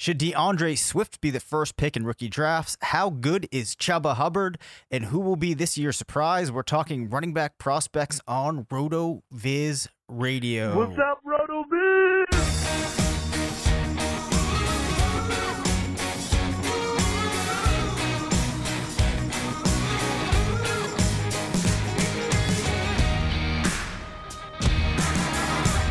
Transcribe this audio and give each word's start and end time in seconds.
Should 0.00 0.20
DeAndre 0.20 0.78
Swift 0.78 1.20
be 1.20 1.30
the 1.30 1.40
first 1.40 1.76
pick 1.76 1.96
in 1.96 2.04
rookie 2.04 2.28
drafts? 2.28 2.76
How 2.82 3.10
good 3.10 3.48
is 3.50 3.74
Chuba 3.74 4.14
Hubbard? 4.14 4.56
And 4.92 5.06
who 5.06 5.18
will 5.18 5.34
be 5.34 5.54
this 5.54 5.76
year's 5.76 5.96
surprise? 5.96 6.52
We're 6.52 6.62
talking 6.62 7.10
running 7.10 7.32
back 7.34 7.58
prospects 7.58 8.20
on 8.28 8.66
RotoViz 8.66 9.88
Radio. 10.06 10.78
What's 10.78 10.96
up, 11.00 11.20
RotoViz? 11.26 13.07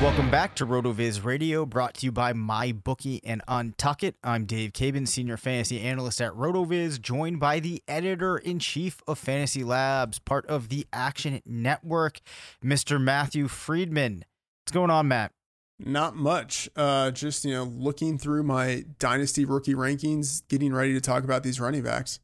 Welcome 0.08 0.32
back 0.32 0.56
to 0.56 0.66
RotoViz 0.66 1.26
Radio, 1.26 1.66
brought 1.66 1.96
to 1.96 2.06
you 2.06 2.14
by 2.14 2.32
MyBookie 2.32 3.20
and 3.26 3.46
Untuckit. 3.46 4.14
I'm 4.24 4.46
Dave 4.46 4.72
Caban, 4.72 5.06
Senior 5.06 5.36
Fantasy 5.36 5.82
Analyst 5.82 6.22
at 6.22 6.32
RotoViz, 6.32 7.02
joined 7.02 7.42
by 7.42 7.60
the 7.60 7.84
Editor 7.90 8.38
in 8.38 8.60
Chief 8.60 9.02
of 9.06 9.20
Fantasy 9.20 9.66
Labs, 9.66 10.18
part 10.20 10.46
of 10.46 10.70
the 10.70 10.88
Action 10.94 11.42
Network, 11.46 12.22
Mr. 12.64 13.02
Matthew 13.02 13.50
Freedman. 13.50 14.24
What's 14.64 14.72
going 14.72 14.90
on, 14.90 15.10
Matt? 15.10 15.34
Not 15.78 16.16
much. 16.16 16.70
Uh, 16.78 17.12
just 17.12 17.44
you 17.44 17.54
know, 17.54 17.66
looking 17.66 18.18
through 18.18 18.44
my 18.44 18.86
dynasty 19.00 19.44
rookie 19.44 19.76
rankings, 19.76 20.42
getting 20.48 20.74
ready 20.74 20.94
to 20.94 21.02
talk 21.02 21.26
about 21.26 21.44
these 21.44 21.60
running 21.60 21.84
backs. 21.84 22.22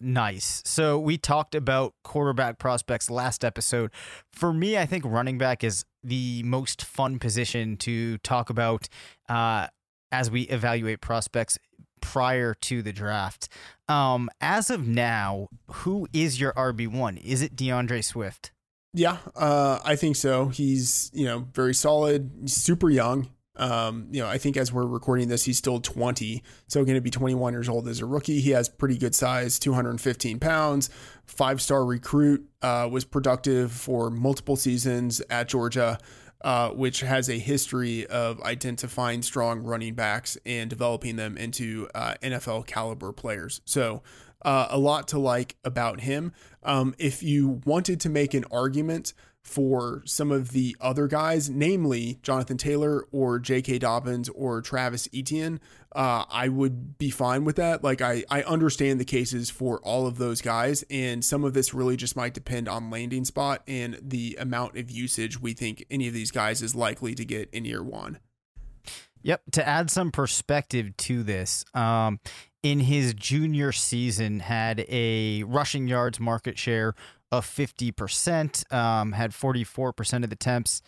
Nice. 0.00 0.62
So 0.66 0.98
we 0.98 1.16
talked 1.16 1.54
about 1.54 1.94
quarterback 2.04 2.58
prospects 2.58 3.10
last 3.10 3.44
episode. 3.44 3.90
For 4.32 4.52
me, 4.52 4.76
I 4.76 4.84
think 4.84 5.04
running 5.06 5.38
back 5.38 5.64
is 5.64 5.84
the 6.06 6.42
most 6.44 6.84
fun 6.84 7.18
position 7.18 7.76
to 7.78 8.18
talk 8.18 8.50
about 8.50 8.88
uh, 9.28 9.66
as 10.12 10.30
we 10.30 10.42
evaluate 10.42 11.00
prospects 11.00 11.58
prior 12.00 12.54
to 12.54 12.82
the 12.82 12.92
draft. 12.92 13.48
Um, 13.88 14.30
as 14.40 14.70
of 14.70 14.86
now, 14.86 15.48
who 15.70 16.08
is 16.12 16.40
your 16.40 16.52
RB 16.52 16.88
one? 16.88 17.16
Is 17.16 17.42
it 17.42 17.56
DeAndre 17.56 18.04
Swift? 18.04 18.52
Yeah, 18.94 19.18
uh, 19.34 19.80
I 19.84 19.96
think 19.96 20.16
so. 20.16 20.46
He's 20.46 21.10
you 21.12 21.26
know 21.26 21.46
very 21.52 21.74
solid, 21.74 22.48
super 22.48 22.88
young. 22.88 23.28
Um, 23.56 24.08
you 24.10 24.20
know, 24.20 24.28
I 24.28 24.38
think 24.38 24.56
as 24.56 24.72
we're 24.72 24.86
recording 24.86 25.28
this, 25.28 25.44
he's 25.44 25.58
still 25.58 25.80
20, 25.80 26.42
so 26.68 26.84
going 26.84 26.96
to 26.96 27.00
be 27.00 27.10
21 27.10 27.52
years 27.52 27.68
old 27.68 27.88
as 27.88 28.00
a 28.00 28.06
rookie. 28.06 28.40
He 28.40 28.50
has 28.50 28.68
pretty 28.68 28.98
good 28.98 29.14
size, 29.14 29.58
215 29.58 30.38
pounds, 30.38 30.90
five 31.24 31.60
star 31.60 31.84
recruit, 31.84 32.46
uh, 32.62 32.88
was 32.90 33.04
productive 33.04 33.72
for 33.72 34.10
multiple 34.10 34.56
seasons 34.56 35.20
at 35.30 35.48
Georgia. 35.48 35.98
Uh, 36.42 36.68
which 36.68 37.00
has 37.00 37.30
a 37.30 37.38
history 37.38 38.06
of 38.06 38.40
identifying 38.42 39.22
strong 39.22 39.60
running 39.60 39.94
backs 39.94 40.36
and 40.44 40.68
developing 40.68 41.16
them 41.16 41.36
into 41.38 41.88
uh, 41.94 42.14
NFL 42.22 42.66
caliber 42.66 43.10
players. 43.10 43.62
So, 43.64 44.02
uh, 44.42 44.68
a 44.70 44.78
lot 44.78 45.08
to 45.08 45.18
like 45.18 45.56
about 45.64 46.02
him. 46.02 46.32
Um, 46.62 46.94
if 46.98 47.22
you 47.22 47.62
wanted 47.64 48.00
to 48.00 48.10
make 48.10 48.34
an 48.34 48.44
argument 48.50 49.14
for 49.46 50.02
some 50.04 50.32
of 50.32 50.50
the 50.50 50.76
other 50.80 51.06
guys, 51.06 51.48
namely 51.48 52.18
Jonathan 52.20 52.56
Taylor 52.56 53.06
or 53.12 53.38
J.K. 53.38 53.78
Dobbins 53.78 54.28
or 54.30 54.60
Travis 54.60 55.08
Etienne, 55.14 55.60
uh, 55.94 56.24
I 56.28 56.48
would 56.48 56.98
be 56.98 57.10
fine 57.10 57.44
with 57.44 57.54
that. 57.54 57.84
Like, 57.84 58.02
I, 58.02 58.24
I 58.28 58.42
understand 58.42 58.98
the 58.98 59.04
cases 59.04 59.48
for 59.48 59.78
all 59.78 60.08
of 60.08 60.18
those 60.18 60.42
guys, 60.42 60.84
and 60.90 61.24
some 61.24 61.44
of 61.44 61.54
this 61.54 61.72
really 61.72 61.96
just 61.96 62.16
might 62.16 62.34
depend 62.34 62.68
on 62.68 62.90
landing 62.90 63.24
spot 63.24 63.62
and 63.68 64.00
the 64.02 64.36
amount 64.40 64.76
of 64.76 64.90
usage 64.90 65.40
we 65.40 65.52
think 65.52 65.86
any 65.92 66.08
of 66.08 66.12
these 66.12 66.32
guys 66.32 66.60
is 66.60 66.74
likely 66.74 67.14
to 67.14 67.24
get 67.24 67.48
in 67.50 67.64
year 67.64 67.84
one. 67.84 68.18
Yep. 69.22 69.42
To 69.52 69.66
add 69.66 69.90
some 69.90 70.10
perspective 70.10 70.96
to 70.98 71.22
this, 71.22 71.64
um, 71.72 72.18
in 72.64 72.80
his 72.80 73.14
junior 73.14 73.70
season, 73.70 74.40
had 74.40 74.84
a 74.88 75.44
rushing 75.44 75.86
yards 75.86 76.18
market 76.18 76.58
share 76.58 76.94
of 77.32 77.46
50%, 77.46 78.72
um, 78.72 79.12
had 79.12 79.32
44% 79.32 80.24
of 80.24 80.30
the 80.30 80.34
attempts. 80.34 80.82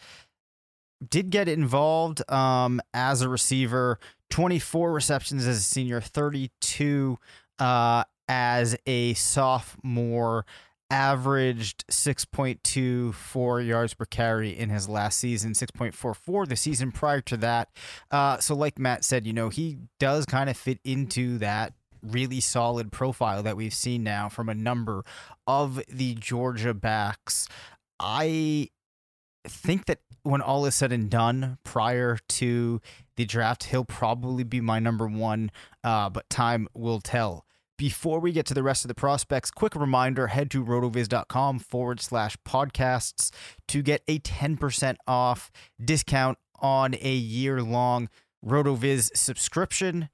Did 1.07 1.31
get 1.31 1.49
involved 1.49 2.29
um, 2.31 2.81
as 2.93 3.23
a 3.23 3.29
receiver, 3.29 3.99
24 4.31 4.93
receptions 4.93 5.47
as 5.47 5.59
a 5.59 5.61
senior, 5.61 6.01
32 6.01 7.19
uh, 7.59 8.05
as 8.29 8.77
a 8.87 9.15
sophomore, 9.15 10.45
averaged 10.91 11.87
6.24 11.89 13.67
yards 13.67 13.95
per 13.95 14.07
carry 14.07 14.57
in 14.57 14.71
his 14.71 14.89
last 14.89 15.19
season, 15.19 15.53
6.44 15.53 16.49
the 16.49 16.57
season 16.57 16.93
prior 16.93 17.21
to 17.21 17.37
that. 17.37 17.69
Uh, 18.11 18.39
so, 18.39 18.55
like 18.55 18.79
Matt 18.79 19.05
said, 19.05 19.27
you 19.27 19.33
know, 19.33 19.51
he 19.51 19.79
does 20.01 20.25
kind 20.27 20.49
of 20.49 20.57
fit 20.57 20.81
into 20.85 21.39
that 21.39 21.75
really 22.03 22.41
solid 22.41 22.93
profile 22.93 23.43
that 23.43 23.57
we've 23.57 23.75
seen 23.75 24.03
now 24.03 24.29
from 24.29 24.49
a 24.49 24.55
number 24.55 25.05
of 25.47 25.83
the 25.89 26.15
Georgia 26.15 26.75
backs. 26.75 27.49
I 28.01 28.69
think 29.47 29.87
that 29.87 30.01
when 30.23 30.41
all 30.41 30.67
is 30.67 30.75
said 30.75 30.93
and 30.93 31.11
done, 31.11 31.59
prior 31.65 32.19
to 32.29 32.81
the 33.17 33.25
draft, 33.25 33.65
he'll 33.65 33.85
probably 33.85 34.45
be 34.45 34.61
my 34.61 34.79
number 34.79 35.07
one, 35.07 35.51
uh, 35.83 36.11
but 36.11 36.29
time 36.29 36.69
will 36.75 37.01
tell. 37.01 37.45
Before 37.79 38.19
we 38.19 38.33
get 38.33 38.45
to 38.47 38.55
the 38.55 38.65
rest 38.65 38.85
of 38.85 38.89
the 38.89 38.95
prospects, 38.95 39.53
quick 39.53 39.77
reminder 39.77 40.27
head 40.27 40.51
to 40.51 40.65
rotoviz.com 40.65 41.61
forward 41.61 42.01
slash 42.01 42.37
podcasts 42.45 43.31
to 43.69 43.83
get 43.83 44.03
a 44.09 44.19
10% 44.19 44.97
off 45.07 45.53
discount 45.83 46.39
on 46.61 46.97
a 47.01 47.15
year 47.15 47.63
long 47.63 48.09
RotoViz 48.45 49.17
subscription. 49.17 50.09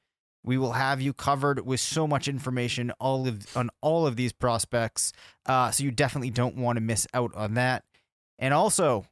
We 0.45 0.59
will 0.59 0.73
have 0.73 1.01
you 1.01 1.13
covered 1.13 1.65
with 1.67 1.81
so 1.81 2.07
much 2.07 2.29
information 2.29 2.93
all 3.01 3.27
of 3.27 3.57
on 3.57 3.71
all 3.81 4.07
of 4.07 4.17
these 4.17 4.33
prospects. 4.33 5.13
Uh, 5.47 5.71
so 5.71 5.85
you 5.85 5.91
definitely 5.91 6.31
don't 6.31 6.57
want 6.57 6.77
to 6.77 6.81
miss 6.81 7.07
out 7.15 7.35
on 7.35 7.55
that. 7.55 7.85
And 8.39 8.53
also, 8.53 9.07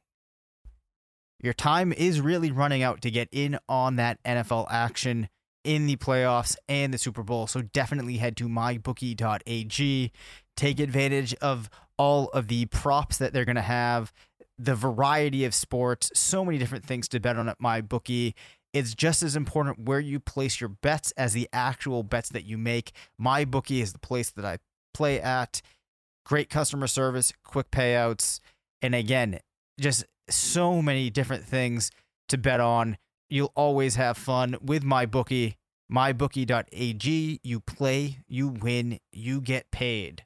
your 1.41 1.53
time 1.53 1.91
is 1.91 2.21
really 2.21 2.51
running 2.51 2.83
out 2.83 3.01
to 3.01 3.11
get 3.11 3.29
in 3.31 3.57
on 3.67 3.95
that 3.95 4.21
NFL 4.23 4.67
action 4.69 5.27
in 5.63 5.87
the 5.87 5.95
playoffs 5.95 6.55
and 6.67 6.93
the 6.93 6.97
Super 6.97 7.23
Bowl. 7.23 7.47
So 7.47 7.61
definitely 7.61 8.17
head 8.17 8.37
to 8.37 8.47
mybookie.ag 8.47 10.11
take 10.55 10.79
advantage 10.79 11.33
of 11.35 11.69
all 11.97 12.29
of 12.29 12.47
the 12.47 12.65
props 12.67 13.17
that 13.17 13.33
they're 13.33 13.45
going 13.45 13.55
to 13.55 13.61
have, 13.61 14.13
the 14.57 14.75
variety 14.75 15.45
of 15.45 15.53
sports, 15.53 16.11
so 16.13 16.43
many 16.45 16.57
different 16.57 16.85
things 16.85 17.07
to 17.09 17.19
bet 17.19 17.37
on 17.37 17.49
at 17.49 17.59
my 17.59 17.81
bookie. 17.81 18.35
It's 18.73 18.95
just 18.95 19.21
as 19.21 19.35
important 19.35 19.85
where 19.85 19.99
you 19.99 20.19
place 20.19 20.59
your 20.59 20.69
bets 20.69 21.11
as 21.11 21.33
the 21.33 21.47
actual 21.53 22.01
bets 22.01 22.29
that 22.29 22.45
you 22.45 22.57
make. 22.57 22.91
My 23.17 23.45
bookie 23.45 23.81
is 23.81 23.93
the 23.93 23.99
place 23.99 24.31
that 24.31 24.43
I 24.43 24.57
play 24.93 25.21
at. 25.21 25.61
Great 26.25 26.49
customer 26.49 26.87
service, 26.87 27.33
quick 27.43 27.69
payouts, 27.69 28.39
and 28.81 28.95
again, 28.95 29.39
just 29.79 30.05
so 30.29 30.81
many 30.81 31.09
different 31.09 31.43
things 31.43 31.91
to 32.29 32.37
bet 32.37 32.59
on. 32.59 32.97
You'll 33.29 33.51
always 33.55 33.95
have 33.95 34.17
fun 34.17 34.57
with 34.61 34.83
my 34.83 35.05
bookie, 35.05 35.57
mybookie.ag. 35.91 37.39
You 37.43 37.59
play, 37.59 38.19
you 38.27 38.47
win, 38.47 38.99
you 39.11 39.41
get 39.41 39.69
paid. 39.71 40.23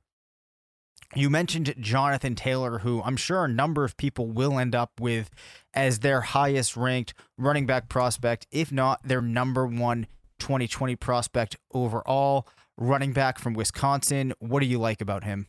You 1.15 1.29
mentioned 1.29 1.73
Jonathan 1.79 2.35
Taylor, 2.35 2.79
who 2.79 3.01
I'm 3.01 3.15
sure 3.15 3.45
a 3.45 3.49
number 3.49 3.85
of 3.85 3.95
people 3.97 4.27
will 4.27 4.59
end 4.59 4.75
up 4.75 4.91
with 4.99 5.29
as 5.73 5.99
their 5.99 6.21
highest 6.21 6.75
ranked 6.75 7.13
running 7.37 7.65
back 7.65 7.87
prospect, 7.87 8.45
if 8.51 8.71
not 8.71 9.01
their 9.03 9.21
number 9.21 9.65
one 9.65 10.07
2020 10.39 10.95
prospect 10.97 11.55
overall. 11.73 12.47
Running 12.77 13.13
back 13.13 13.39
from 13.39 13.53
Wisconsin. 13.53 14.33
What 14.39 14.59
do 14.59 14.67
you 14.67 14.77
like 14.77 15.01
about 15.01 15.23
him? 15.23 15.47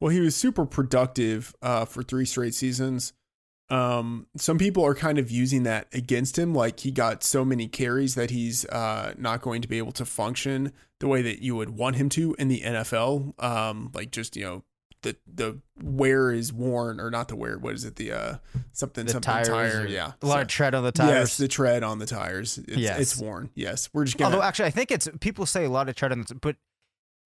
Well, 0.00 0.10
he 0.10 0.20
was 0.20 0.36
super 0.36 0.66
productive 0.66 1.54
uh, 1.62 1.86
for 1.86 2.02
three 2.02 2.26
straight 2.26 2.54
seasons. 2.54 3.14
Um, 3.68 4.26
some 4.36 4.58
people 4.58 4.84
are 4.84 4.94
kind 4.94 5.18
of 5.18 5.30
using 5.30 5.64
that 5.64 5.88
against 5.92 6.38
him, 6.38 6.54
like 6.54 6.80
he 6.80 6.90
got 6.92 7.24
so 7.24 7.44
many 7.44 7.66
carries 7.66 8.14
that 8.14 8.30
he's 8.30 8.64
uh, 8.66 9.14
not 9.18 9.42
going 9.42 9.62
to 9.62 9.68
be 9.68 9.78
able 9.78 9.92
to 9.92 10.04
function 10.04 10.72
the 11.00 11.08
way 11.08 11.20
that 11.22 11.42
you 11.42 11.56
would 11.56 11.70
want 11.70 11.96
him 11.96 12.08
to 12.10 12.34
in 12.38 12.48
the 12.48 12.60
NFL. 12.60 13.42
Um, 13.42 13.90
like 13.92 14.12
just 14.12 14.36
you 14.36 14.44
know 14.44 14.62
the 15.02 15.16
the 15.26 15.60
wear 15.82 16.32
is 16.32 16.52
worn 16.52 17.00
or 17.00 17.10
not 17.10 17.26
the 17.28 17.36
wear. 17.36 17.58
What 17.58 17.74
is 17.74 17.84
it? 17.84 17.96
The 17.96 18.12
uh 18.12 18.36
something 18.72 19.04
The 19.06 19.12
something 19.12 19.32
tires 19.32 19.48
tire. 19.48 19.86
Yeah, 19.86 20.12
A 20.22 20.26
lot 20.26 20.34
So- 20.36 20.40
of 20.42 20.48
tread 20.48 20.74
on 20.74 20.84
the 20.84 20.92
tires. 20.92 21.10
Yes, 21.10 21.36
the 21.36 21.48
tread 21.48 21.82
on 21.82 21.98
the 21.98 22.06
tires. 22.06 22.58
It's, 22.58 22.76
Yes. 22.76 23.00
it's 23.00 23.16
worn. 23.18 23.50
Yes, 23.54 23.88
we're 23.92 24.04
just 24.04 24.16
gonna. 24.16 24.34
Although 24.34 24.46
actually, 24.46 24.66
I 24.66 24.70
think 24.70 24.90
it's 24.92 25.08
people 25.20 25.44
say 25.44 25.64
a 25.64 25.70
lot 25.70 25.88
of 25.88 25.96
tread 25.96 26.12
on 26.12 26.22
the, 26.22 26.34
but 26.36 26.56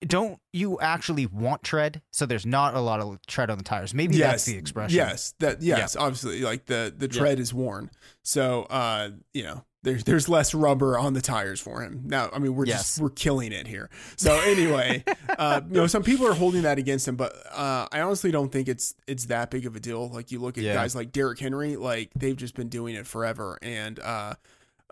don't 0.06 0.40
you 0.52 0.78
actually 0.80 1.26
want 1.26 1.62
tread? 1.62 2.02
So 2.10 2.26
there's 2.26 2.46
not 2.46 2.74
a 2.74 2.80
lot 2.80 3.00
of 3.00 3.24
tread 3.26 3.50
on 3.50 3.58
the 3.58 3.64
tires. 3.64 3.92
Maybe 3.94 4.18
that's 4.18 4.44
the 4.44 4.56
expression. 4.56 4.96
Yes, 4.96 5.34
that 5.40 5.62
yes, 5.62 5.96
obviously, 5.96 6.40
like 6.40 6.66
the 6.66 6.92
the 6.96 7.08
tread 7.08 7.38
is 7.38 7.52
worn, 7.52 7.90
so 8.22 8.62
uh, 8.70 9.10
you 9.34 9.42
know, 9.42 9.64
there's 9.82 10.04
there's 10.04 10.28
less 10.28 10.54
rubber 10.54 10.98
on 10.98 11.12
the 11.12 11.20
tires 11.20 11.60
for 11.60 11.82
him. 11.82 12.02
Now, 12.06 12.30
I 12.32 12.38
mean, 12.38 12.54
we're 12.54 12.66
Yes. 12.66 12.78
just 12.80 13.00
we're 13.00 13.10
killing 13.10 13.52
it 13.52 13.66
here. 13.66 13.90
So 14.16 14.38
anyway, 14.40 15.04
uh, 15.38 15.60
you 15.68 15.74
know, 15.74 15.86
some 15.86 16.02
people 16.02 16.26
are 16.26 16.34
holding 16.34 16.62
that 16.62 16.78
against 16.78 17.06
him, 17.06 17.16
but 17.16 17.34
uh, 17.52 17.86
I 17.92 18.00
honestly 18.00 18.30
don't 18.30 18.50
think 18.50 18.68
it's 18.68 18.94
it's 19.06 19.26
that 19.26 19.50
big 19.50 19.66
of 19.66 19.76
a 19.76 19.80
deal. 19.80 20.08
Like 20.08 20.30
you 20.32 20.38
look 20.38 20.56
at 20.56 20.64
Yeah. 20.64 20.74
guys 20.74 20.94
like 20.94 21.12
Derrick 21.12 21.38
Henry, 21.38 21.76
like 21.76 22.10
they've 22.16 22.36
just 22.36 22.54
been 22.54 22.68
doing 22.68 22.94
it 22.94 23.06
forever, 23.06 23.58
and 23.60 23.98
uh, 24.00 24.34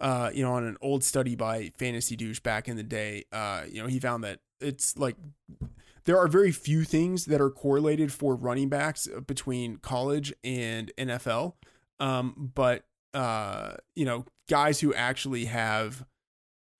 uh, 0.00 0.30
you 0.34 0.42
know, 0.44 0.52
on 0.52 0.64
an 0.64 0.76
old 0.80 1.02
study 1.02 1.34
by 1.34 1.72
Fantasy 1.78 2.14
Douche 2.14 2.40
back 2.40 2.68
in 2.68 2.76
the 2.76 2.82
day, 2.84 3.24
uh, 3.32 3.62
you 3.70 3.80
know, 3.82 3.88
he 3.88 3.98
found 3.98 4.22
that 4.24 4.38
it's 4.60 4.96
like 4.96 5.16
there 6.04 6.18
are 6.18 6.28
very 6.28 6.52
few 6.52 6.84
things 6.84 7.26
that 7.26 7.40
are 7.40 7.50
correlated 7.50 8.12
for 8.12 8.34
running 8.34 8.68
backs 8.68 9.08
between 9.26 9.76
college 9.78 10.32
and 10.42 10.92
NFL. 10.96 11.54
Um, 12.00 12.52
but 12.54 12.84
uh, 13.14 13.74
you 13.94 14.04
know, 14.04 14.24
guys 14.48 14.80
who 14.80 14.94
actually 14.94 15.46
have 15.46 16.04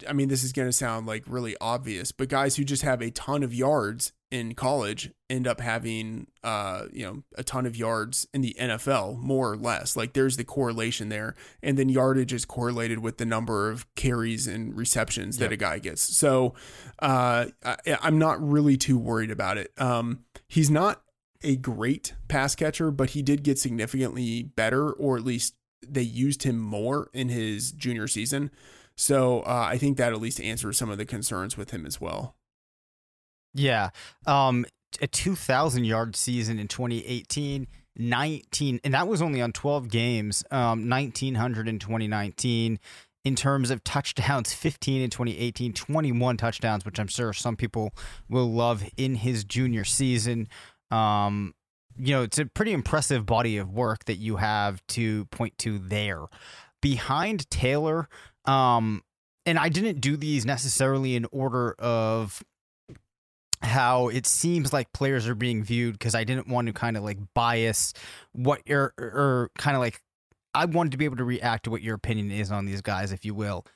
I 0.08 0.12
mean, 0.12 0.28
this 0.28 0.44
is 0.44 0.52
going 0.52 0.68
to 0.68 0.72
sound 0.72 1.06
like 1.06 1.24
really 1.26 1.56
obvious, 1.60 2.12
but 2.12 2.28
guys 2.28 2.56
who 2.56 2.64
just 2.64 2.82
have 2.82 3.02
a 3.02 3.10
ton 3.10 3.42
of 3.42 3.52
yards 3.52 4.12
in 4.30 4.54
college 4.54 5.10
end 5.30 5.46
up 5.46 5.60
having, 5.60 6.26
uh, 6.44 6.84
you 6.92 7.04
know, 7.04 7.22
a 7.36 7.42
ton 7.42 7.66
of 7.66 7.76
yards 7.76 8.26
in 8.34 8.40
the 8.40 8.54
NFL, 8.58 9.18
more 9.18 9.52
or 9.52 9.56
less. 9.56 9.96
Like 9.96 10.12
there's 10.12 10.36
the 10.36 10.44
correlation 10.44 11.08
there. 11.08 11.34
And 11.62 11.78
then 11.78 11.88
yardage 11.88 12.32
is 12.32 12.44
correlated 12.44 12.98
with 12.98 13.18
the 13.18 13.24
number 13.24 13.70
of 13.70 13.92
carries 13.94 14.46
and 14.46 14.76
receptions 14.76 15.38
that 15.38 15.52
a 15.52 15.56
guy 15.56 15.78
gets. 15.78 16.02
So 16.02 16.54
uh, 16.98 17.46
I, 17.64 17.76
I'm 18.02 18.18
not 18.18 18.42
really 18.46 18.76
too 18.76 18.98
worried 18.98 19.30
about 19.30 19.58
it. 19.58 19.72
Um, 19.78 20.24
he's 20.46 20.70
not 20.70 21.02
a 21.42 21.56
great 21.56 22.14
pass 22.28 22.54
catcher, 22.54 22.90
but 22.90 23.10
he 23.10 23.22
did 23.22 23.42
get 23.42 23.58
significantly 23.58 24.42
better, 24.42 24.90
or 24.90 25.16
at 25.16 25.24
least 25.24 25.54
they 25.86 26.02
used 26.02 26.42
him 26.42 26.58
more 26.58 27.08
in 27.12 27.28
his 27.28 27.72
junior 27.72 28.08
season. 28.08 28.50
So 28.96 29.40
uh, 29.40 29.66
I 29.70 29.78
think 29.78 29.96
that 29.96 30.12
at 30.12 30.20
least 30.20 30.40
answers 30.40 30.76
some 30.76 30.90
of 30.90 30.98
the 30.98 31.06
concerns 31.06 31.56
with 31.56 31.70
him 31.70 31.86
as 31.86 32.00
well. 32.00 32.34
Yeah. 33.54 33.90
Um, 34.26 34.66
a 35.00 35.06
2,000 35.06 35.84
yard 35.84 36.16
season 36.16 36.58
in 36.58 36.68
2018, 36.68 37.66
19, 37.96 38.80
and 38.84 38.94
that 38.94 39.08
was 39.08 39.20
only 39.22 39.42
on 39.42 39.52
12 39.52 39.88
games, 39.88 40.44
um, 40.50 40.88
1,900 40.88 41.68
in 41.68 41.78
2019. 41.78 42.78
In 43.24 43.34
terms 43.36 43.70
of 43.70 43.84
touchdowns, 43.84 44.54
15 44.54 45.02
in 45.02 45.10
2018, 45.10 45.74
21 45.74 46.36
touchdowns, 46.36 46.84
which 46.86 46.98
I'm 46.98 47.08
sure 47.08 47.32
some 47.32 47.56
people 47.56 47.92
will 48.28 48.50
love 48.50 48.88
in 48.96 49.16
his 49.16 49.44
junior 49.44 49.84
season. 49.84 50.48
Um, 50.90 51.54
you 51.98 52.14
know, 52.14 52.22
it's 52.22 52.38
a 52.38 52.46
pretty 52.46 52.72
impressive 52.72 53.26
body 53.26 53.58
of 53.58 53.72
work 53.74 54.04
that 54.04 54.16
you 54.16 54.36
have 54.36 54.80
to 54.88 55.26
point 55.26 55.58
to 55.58 55.78
there. 55.78 56.22
Behind 56.80 57.50
Taylor, 57.50 58.08
um, 58.44 59.02
and 59.44 59.58
I 59.58 59.68
didn't 59.68 60.00
do 60.00 60.16
these 60.16 60.46
necessarily 60.46 61.16
in 61.16 61.26
order 61.32 61.72
of 61.72 62.42
how 63.62 64.08
it 64.08 64.26
seems 64.26 64.72
like 64.72 64.92
players 64.92 65.26
are 65.26 65.34
being 65.34 65.62
viewed 65.62 65.94
because 65.94 66.14
I 66.14 66.24
didn't 66.24 66.48
want 66.48 66.66
to 66.68 66.72
kind 66.72 66.96
of 66.96 67.02
like 67.02 67.18
bias 67.34 67.92
what 68.32 68.62
your 68.66 68.94
or 68.98 69.50
kind 69.58 69.76
of 69.76 69.80
like 69.80 70.02
I 70.54 70.64
wanted 70.64 70.92
to 70.92 70.98
be 70.98 71.04
able 71.04 71.16
to 71.16 71.24
react 71.24 71.64
to 71.64 71.70
what 71.70 71.82
your 71.82 71.94
opinion 71.94 72.30
is 72.30 72.50
on 72.50 72.66
these 72.66 72.80
guys, 72.80 73.12
if 73.12 73.24
you 73.24 73.34
will. 73.34 73.66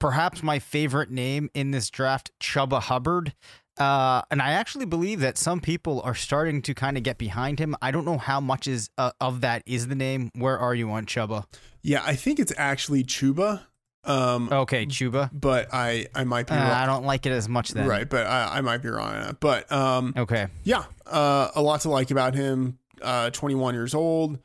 Perhaps 0.00 0.42
my 0.42 0.58
favorite 0.58 1.10
name 1.10 1.48
in 1.54 1.70
this 1.70 1.90
draft, 1.90 2.30
Chuba 2.40 2.80
Hubbard. 2.80 3.34
Uh, 3.78 4.22
and 4.30 4.40
I 4.40 4.52
actually 4.52 4.86
believe 4.86 5.20
that 5.20 5.36
some 5.36 5.60
people 5.60 6.00
are 6.02 6.14
starting 6.14 6.62
to 6.62 6.74
kind 6.74 6.96
of 6.96 7.02
get 7.02 7.18
behind 7.18 7.58
him. 7.58 7.74
I 7.82 7.90
don't 7.90 8.04
know 8.04 8.18
how 8.18 8.40
much 8.40 8.66
is 8.66 8.90
uh, 8.98 9.12
of 9.20 9.40
that 9.40 9.62
is 9.66 9.88
the 9.88 9.94
name. 9.94 10.30
Where 10.34 10.58
are 10.58 10.74
you 10.74 10.90
on 10.90 11.06
Chuba? 11.06 11.44
Yeah, 11.82 12.02
I 12.04 12.14
think 12.14 12.38
it's 12.38 12.52
actually 12.56 13.04
Chuba. 13.04 13.62
Um, 14.06 14.48
Okay, 14.52 14.86
Chuba. 14.86 15.30
but 15.32 15.68
I 15.72 16.06
I 16.14 16.24
might 16.24 16.46
be 16.46 16.54
Uh, 16.54 16.58
wrong. 16.58 16.70
I 16.72 16.86
don't 16.86 17.04
like 17.04 17.26
it 17.26 17.32
as 17.32 17.48
much 17.48 17.70
then. 17.70 17.86
right, 17.86 18.08
but 18.08 18.26
I, 18.26 18.58
I 18.58 18.60
might 18.60 18.82
be 18.82 18.88
wrong 18.88 19.14
on 19.14 19.22
that. 19.22 19.40
But 19.40 19.70
um, 19.72 20.12
Okay. 20.16 20.46
yeah, 20.62 20.84
uh, 21.06 21.48
a 21.54 21.62
lot 21.62 21.80
to 21.82 21.90
like 21.90 22.10
about 22.10 22.34
him. 22.34 22.78
Uh, 23.02 23.28
21 23.30 23.74
years 23.74 23.92
old. 23.94 24.38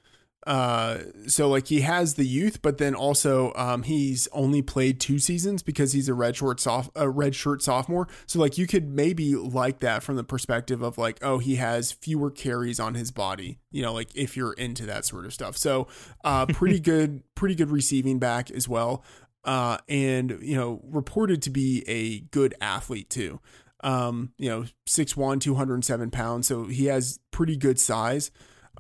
Uh, 0.48 1.00
so 1.28 1.48
like 1.50 1.68
he 1.68 1.82
has 1.82 2.16
the 2.16 2.26
youth, 2.26 2.62
but 2.62 2.78
then 2.78 2.96
also 2.96 3.54
um, 3.56 3.84
he's 3.84 4.28
only 4.32 4.62
played 4.62 5.00
two 5.00 5.20
seasons 5.20 5.62
because 5.62 5.92
he's 5.94 6.10
a 6.10 6.14
red 6.14 6.36
short 6.36 6.60
soft 6.60 6.90
a 6.96 7.08
red 7.10 7.36
shirt 7.36 7.62
sophomore. 7.62 8.08
So 8.26 8.40
like 8.40 8.58
you 8.58 8.66
could 8.66 8.90
maybe 8.90 9.36
like 9.36 9.82
that 9.82 10.02
from 10.02 10.16
the 10.16 10.24
perspective 10.24 10.82
of 10.82 10.98
like, 10.98 11.20
oh, 11.22 11.38
he 11.38 11.58
has 11.58 11.92
fewer 11.92 12.32
carries 12.32 12.80
on 12.80 12.96
his 12.96 13.12
body. 13.12 13.60
You 13.72 13.84
know, 13.84 13.94
like 13.94 14.10
if 14.16 14.36
you're 14.36 14.54
into 14.54 14.86
that 14.88 15.06
sort 15.06 15.26
of 15.26 15.34
stuff. 15.34 15.56
So 15.58 15.88
uh, 16.24 16.48
pretty 16.48 16.80
good, 16.92 17.22
pretty 17.36 17.54
good 17.56 17.70
receiving 17.70 18.18
back 18.18 18.50
as 18.50 18.68
well. 18.68 19.04
Uh, 19.44 19.78
and 19.88 20.38
you 20.42 20.56
know, 20.56 20.82
reported 20.84 21.42
to 21.44 21.50
be 21.50 21.84
a 21.88 22.20
good 22.32 22.54
athlete 22.62 23.10
too. 23.10 23.40
Um, 23.82 24.34
you 24.38 24.50
know, 24.50 24.66
6'1", 24.88 25.40
207 25.40 26.12
pounds. 26.12 26.48
So 26.48 26.66
he 26.66 26.86
has 26.88 27.20
pretty 27.32 27.56
good 27.56 27.80
size. 27.80 28.30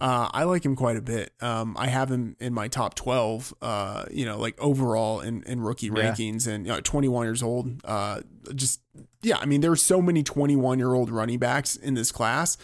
Uh, 0.01 0.29
I 0.31 0.43
like 0.43 0.63
him 0.63 0.75
quite 0.75 0.95
a 0.97 1.01
bit. 1.01 1.33
Um, 1.41 1.75
I 1.77 1.87
have 1.87 2.09
him 2.09 2.35
in 2.39 2.53
my 2.53 2.67
top 2.69 2.95
12, 2.95 3.53
uh, 3.61 4.05
you 4.11 4.25
know, 4.25 4.37
like 4.37 4.59
overall 4.61 5.19
in, 5.19 5.43
in 5.43 5.59
rookie 5.61 5.87
Yeah. 5.87 5.93
rankings 5.93 6.47
and 6.47 6.65
you 6.65 6.71
know, 6.71 6.79
21 6.79 7.25
years 7.25 7.43
old. 7.43 7.81
Uh, 7.83 8.21
just, 8.55 8.81
yeah, 9.21 9.37
I 9.37 9.45
mean, 9.45 9.59
there 9.61 9.71
are 9.71 9.75
so 9.77 10.01
many 10.01 10.23
21 10.23 10.79
year 10.79 10.93
old 10.93 11.09
running 11.09 11.39
backs 11.39 11.75
in 11.75 11.95
this 11.95 12.11
class 12.13 12.57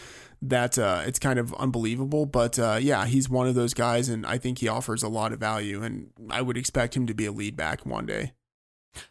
that 0.48 0.78
uh, 0.78 1.02
it's 1.06 1.18
kind 1.18 1.38
of 1.38 1.54
unbelievable. 1.54 2.26
But 2.26 2.58
uh, 2.58 2.78
yeah, 2.80 3.06
he's 3.06 3.28
one 3.28 3.46
of 3.46 3.54
those 3.54 3.74
guys, 3.74 4.08
and 4.08 4.26
I 4.26 4.38
think 4.38 4.58
he 4.58 4.68
offers 4.68 5.02
a 5.02 5.08
lot 5.08 5.32
of 5.32 5.40
value, 5.40 5.82
and 5.82 6.10
I 6.30 6.42
would 6.42 6.56
expect 6.56 6.96
him 6.96 7.06
to 7.06 7.14
be 7.14 7.26
a 7.26 7.32
lead 7.32 7.56
back 7.56 7.84
one 7.84 8.06
day. 8.06 8.32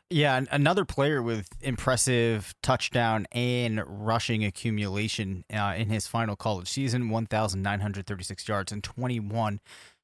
Yeah, 0.09 0.37
an- 0.37 0.47
another 0.51 0.85
player 0.85 1.21
with 1.21 1.49
impressive 1.61 2.55
touchdown 2.63 3.27
and 3.31 3.81
rushing 3.85 4.43
accumulation 4.43 5.45
uh, 5.53 5.75
in 5.77 5.89
his 5.89 6.07
final 6.07 6.35
college 6.35 6.67
season 6.67 7.09
1,936 7.09 8.47
yards 8.47 8.71
and 8.71 8.83
21 8.83 9.59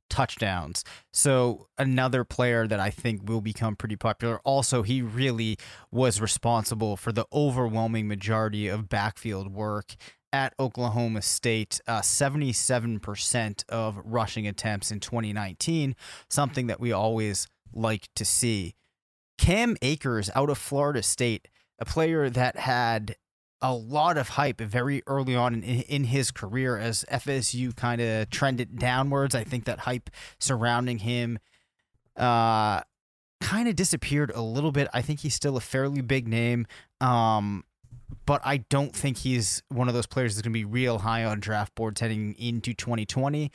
touchdowns. 0.09 0.83
So, 1.13 1.67
another 1.77 2.23
player 2.23 2.67
that 2.67 2.79
I 2.79 2.89
think 2.89 3.27
will 3.27 3.41
become 3.41 3.75
pretty 3.75 3.95
popular. 3.95 4.39
Also, 4.43 4.83
he 4.83 5.01
really 5.01 5.57
was 5.89 6.19
responsible 6.19 6.97
for 6.97 7.11
the 7.11 7.25
overwhelming 7.33 8.07
majority 8.07 8.67
of 8.67 8.89
backfield 8.89 9.53
work 9.53 9.95
at 10.33 10.53
Oklahoma 10.59 11.21
State, 11.21 11.81
uh, 11.87 12.01
77% 12.01 13.63
of 13.69 13.99
rushing 14.03 14.47
attempts 14.47 14.91
in 14.91 14.99
2019, 14.99 15.95
something 16.29 16.67
that 16.67 16.79
we 16.79 16.91
always 16.91 17.47
like 17.73 18.07
to 18.15 18.25
see. 18.25 18.75
Cam 19.37 19.75
Akers 19.81 20.29
out 20.35 20.49
of 20.49 20.57
Florida 20.57 21.03
State, 21.03 21.47
a 21.79 21.85
player 21.85 22.29
that 22.29 22.57
had 22.57 23.15
a 23.61 23.73
lot 23.73 24.17
of 24.17 24.29
hype 24.29 24.59
very 24.59 25.03
early 25.05 25.35
on 25.35 25.55
in, 25.55 25.63
in 25.63 26.03
his 26.05 26.31
career 26.31 26.77
as 26.77 27.05
FSU 27.11 27.75
kind 27.75 28.01
of 28.01 28.29
trended 28.29 28.77
downwards. 28.79 29.35
I 29.35 29.43
think 29.43 29.65
that 29.65 29.79
hype 29.79 30.09
surrounding 30.39 30.99
him 30.99 31.37
uh, 32.17 32.81
kind 33.39 33.67
of 33.67 33.75
disappeared 33.75 34.31
a 34.33 34.41
little 34.41 34.71
bit. 34.71 34.87
I 34.93 35.01
think 35.01 35.19
he's 35.19 35.35
still 35.35 35.57
a 35.57 35.61
fairly 35.61 36.01
big 36.01 36.27
name. 36.27 36.65
Um, 36.99 37.63
but 38.25 38.41
I 38.43 38.57
don't 38.57 38.95
think 38.95 39.17
he's 39.17 39.63
one 39.69 39.87
of 39.87 39.93
those 39.93 40.05
players 40.05 40.35
that's 40.35 40.43
going 40.43 40.53
to 40.53 40.57
be 40.59 40.65
real 40.65 40.99
high 40.99 41.23
on 41.25 41.39
draft 41.39 41.75
boards 41.75 42.01
heading 42.01 42.35
into 42.39 42.73
2020. 42.73 43.51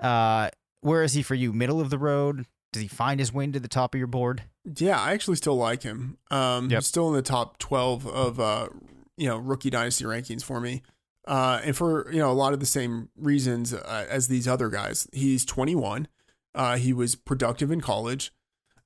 Uh, 0.00 0.50
where 0.80 1.02
is 1.02 1.12
he 1.14 1.22
for 1.22 1.34
you? 1.34 1.52
Middle 1.52 1.80
of 1.80 1.90
the 1.90 1.98
road? 1.98 2.46
Does 2.72 2.82
he 2.82 2.88
find 2.88 3.18
his 3.20 3.32
way 3.32 3.44
into 3.44 3.60
the 3.60 3.68
top 3.68 3.94
of 3.94 3.98
your 3.98 4.06
board? 4.06 4.42
Yeah, 4.78 5.00
I 5.00 5.12
actually 5.12 5.36
still 5.36 5.56
like 5.56 5.82
him. 5.82 6.18
Um, 6.30 6.68
Yep. 6.70 6.78
He's 6.78 6.86
still 6.86 7.08
in 7.08 7.14
the 7.14 7.22
top 7.22 7.58
12 7.58 8.06
of, 8.06 8.38
uh, 8.40 8.68
you 9.16 9.28
know, 9.28 9.38
rookie 9.38 9.70
dynasty 9.70 10.04
rankings 10.04 10.44
for 10.44 10.60
me. 10.60 10.82
Uh, 11.26 11.60
and 11.64 11.76
for, 11.76 12.10
you 12.12 12.18
know, 12.18 12.30
a 12.30 12.34
lot 12.34 12.52
of 12.52 12.60
the 12.60 12.66
same 12.66 13.08
reasons 13.16 13.72
uh, 13.72 14.06
as 14.08 14.28
these 14.28 14.46
other 14.46 14.68
guys. 14.68 15.08
He's 15.12 15.44
21. 15.44 16.06
Uh, 16.54 16.76
he 16.76 16.92
was 16.92 17.14
productive 17.16 17.70
in 17.70 17.80
college. 17.80 18.32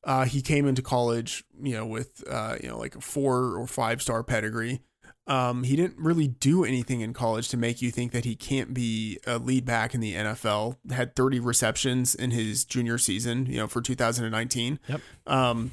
Uh, 0.05 0.25
he 0.25 0.41
came 0.41 0.67
into 0.67 0.81
college, 0.81 1.45
you 1.63 1.75
know, 1.75 1.85
with, 1.85 2.25
uh, 2.31 2.57
you 2.63 2.69
know, 2.69 2.79
like 2.79 2.95
a 2.97 3.01
four 3.01 3.57
or 3.59 3.67
five 3.67 4.01
star 4.01 4.23
pedigree. 4.23 4.81
Um, 5.31 5.63
he 5.63 5.77
didn't 5.77 5.97
really 5.97 6.27
do 6.27 6.65
anything 6.65 7.03
in 7.03 7.13
college 7.13 7.49
to 7.51 7.57
make 7.57 7.81
you 7.81 7.93
think 7.93 8.11
that 8.11 8.25
he 8.25 8.35
can't 8.35 8.75
be 8.75 9.17
a 9.29 9.39
lead 9.39 9.65
back 9.65 9.95
in 9.95 10.01
the 10.01 10.15
NFL. 10.15 10.77
Had 10.91 11.15
30 11.15 11.39
receptions 11.39 12.17
in 12.17 12.33
his 12.33 12.65
junior 12.65 12.99
season, 12.99 13.47
you 13.47 13.59
know, 13.59 13.69
for 13.69 13.81
2019. 13.81 14.81
Yep. 14.89 15.01
Um, 15.29 15.71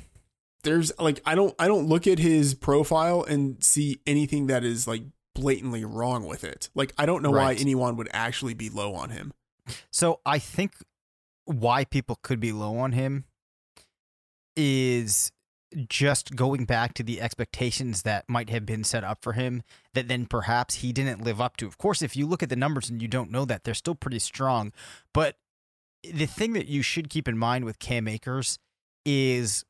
there's 0.63 0.91
like 0.99 1.21
I 1.25 1.33
don't 1.33 1.55
I 1.57 1.67
don't 1.67 1.87
look 1.87 2.05
at 2.05 2.19
his 2.19 2.53
profile 2.53 3.23
and 3.23 3.63
see 3.63 3.99
anything 4.05 4.45
that 4.45 4.63
is 4.63 4.87
like 4.87 5.01
blatantly 5.33 5.83
wrong 5.83 6.25
with 6.27 6.43
it. 6.43 6.69
Like 6.75 6.93
I 6.95 7.07
don't 7.07 7.23
know 7.23 7.31
why 7.31 7.55
anyone 7.55 7.95
would 7.97 8.09
actually 8.13 8.53
be 8.53 8.69
low 8.69 8.93
on 8.93 9.09
him. 9.09 9.33
So 9.91 10.19
I 10.23 10.37
think 10.37 10.73
why 11.45 11.83
people 11.83 12.19
could 12.21 12.39
be 12.39 12.51
low 12.51 12.77
on 12.77 12.91
him 12.91 13.25
is 14.55 15.31
just 15.87 16.35
going 16.35 16.65
back 16.65 16.93
to 16.93 17.03
the 17.03 17.21
expectations 17.21 18.03
that 18.03 18.25
might 18.27 18.49
have 18.49 18.65
been 18.65 18.83
set 18.83 19.03
up 19.03 19.21
for 19.21 19.33
him 19.33 19.63
that 19.93 20.07
then 20.07 20.25
perhaps 20.25 20.75
he 20.75 20.93
didn't 20.93 21.23
live 21.23 21.41
up 21.41 21.57
to. 21.57 21.67
Of 21.67 21.77
course, 21.77 22.01
if 22.01 22.15
you 22.15 22.25
look 22.25 22.41
at 22.41 22.49
the 22.49 22.55
numbers 22.55 22.89
and 22.89 23.01
you 23.01 23.07
don't 23.07 23.31
know 23.31 23.45
that, 23.45 23.63
they're 23.63 23.73
still 23.73 23.95
pretty 23.95 24.19
strong. 24.19 24.71
But 25.13 25.35
the 26.03 26.25
thing 26.25 26.53
that 26.53 26.67
you 26.67 26.81
should 26.81 27.09
keep 27.09 27.27
in 27.27 27.37
mind 27.37 27.65
with 27.65 27.79
Cam 27.79 28.07
Akers 28.07 28.59
is 29.05 29.65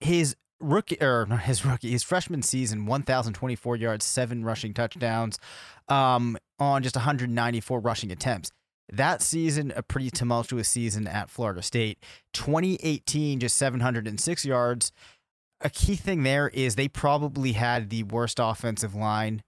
his 0.00 0.36
rookie 0.60 1.00
or 1.00 1.26
not 1.28 1.42
his 1.42 1.64
rookie, 1.64 1.90
his 1.90 2.02
freshman 2.02 2.42
season, 2.42 2.86
1,024 2.86 3.76
yards, 3.76 4.04
seven 4.04 4.44
rushing 4.44 4.74
touchdowns, 4.74 5.38
um, 5.88 6.36
on 6.58 6.82
just 6.82 6.96
194 6.96 7.80
rushing 7.80 8.10
attempts. 8.10 8.50
That 8.92 9.22
season, 9.22 9.72
a 9.76 9.82
pretty 9.82 10.10
tumultuous 10.10 10.68
season 10.68 11.06
at 11.06 11.30
Florida 11.30 11.62
State. 11.62 12.02
2018, 12.32 13.38
just 13.38 13.56
706 13.56 14.44
yards. 14.44 14.90
A 15.60 15.70
key 15.70 15.96
thing 15.96 16.22
there 16.22 16.48
is 16.48 16.74
they 16.74 16.88
probably 16.88 17.52
had 17.52 17.90
the 17.90 18.04
worst 18.04 18.38
offensive 18.40 18.94
line 18.94 19.42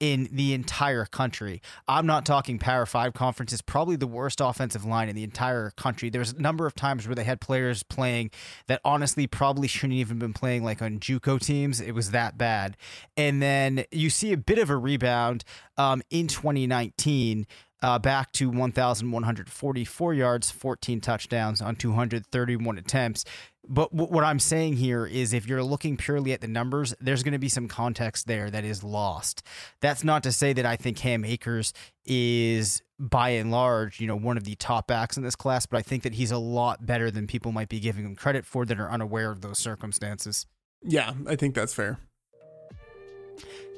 in 0.00 0.28
the 0.32 0.54
entire 0.54 1.04
country. 1.04 1.60
I'm 1.86 2.06
not 2.06 2.24
talking 2.24 2.58
Power 2.58 2.86
Five 2.86 3.12
conferences, 3.12 3.60
probably 3.60 3.96
the 3.96 4.06
worst 4.06 4.40
offensive 4.40 4.84
line 4.84 5.10
in 5.10 5.14
the 5.14 5.22
entire 5.22 5.70
country. 5.76 6.08
There's 6.08 6.32
a 6.32 6.40
number 6.40 6.66
of 6.66 6.74
times 6.74 7.06
where 7.06 7.14
they 7.14 7.24
had 7.24 7.40
players 7.40 7.82
playing 7.82 8.30
that 8.66 8.80
honestly 8.82 9.26
probably 9.26 9.68
shouldn't 9.68 9.98
even 9.98 10.18
been 10.18 10.32
playing 10.32 10.64
like 10.64 10.80
on 10.80 10.98
JUCO 10.98 11.38
teams. 11.38 11.80
It 11.80 11.92
was 11.92 12.10
that 12.12 12.38
bad. 12.38 12.78
And 13.16 13.42
then 13.42 13.84
you 13.92 14.08
see 14.08 14.32
a 14.32 14.38
bit 14.38 14.58
of 14.58 14.70
a 14.70 14.76
rebound 14.76 15.44
um, 15.76 16.02
in 16.10 16.26
2019. 16.26 17.46
Uh, 17.82 17.98
back 17.98 18.30
to 18.32 18.50
1,144 18.50 20.14
yards, 20.14 20.50
14 20.50 21.00
touchdowns 21.00 21.62
on 21.62 21.76
231 21.76 22.76
attempts. 22.76 23.24
But 23.66 23.90
w- 23.90 24.12
what 24.12 24.24
I'm 24.24 24.38
saying 24.38 24.76
here 24.76 25.06
is 25.06 25.32
if 25.32 25.46
you're 25.46 25.62
looking 25.62 25.96
purely 25.96 26.32
at 26.32 26.40
the 26.40 26.48
numbers, 26.48 26.94
there's 27.00 27.22
going 27.22 27.32
to 27.32 27.38
be 27.38 27.48
some 27.48 27.68
context 27.68 28.26
there 28.26 28.50
that 28.50 28.64
is 28.64 28.82
lost. 28.82 29.42
That's 29.80 30.04
not 30.04 30.22
to 30.24 30.32
say 30.32 30.52
that 30.52 30.66
I 30.66 30.76
think 30.76 30.96
Cam 30.96 31.24
Akers 31.24 31.72
is 32.04 32.82
by 32.98 33.30
and 33.30 33.50
large, 33.50 34.00
you 34.00 34.06
know, 34.06 34.16
one 34.16 34.36
of 34.36 34.44
the 34.44 34.56
top 34.56 34.86
backs 34.86 35.16
in 35.16 35.22
this 35.22 35.36
class, 35.36 35.64
but 35.66 35.78
I 35.78 35.82
think 35.82 36.02
that 36.02 36.14
he's 36.14 36.30
a 36.30 36.38
lot 36.38 36.84
better 36.84 37.10
than 37.10 37.26
people 37.26 37.52
might 37.52 37.68
be 37.68 37.80
giving 37.80 38.04
him 38.04 38.14
credit 38.14 38.44
for 38.44 38.66
that 38.66 38.78
are 38.78 38.90
unaware 38.90 39.30
of 39.30 39.40
those 39.40 39.58
circumstances. 39.58 40.46
Yeah, 40.82 41.12
I 41.26 41.36
think 41.36 41.54
that's 41.54 41.72
fair. 41.74 41.98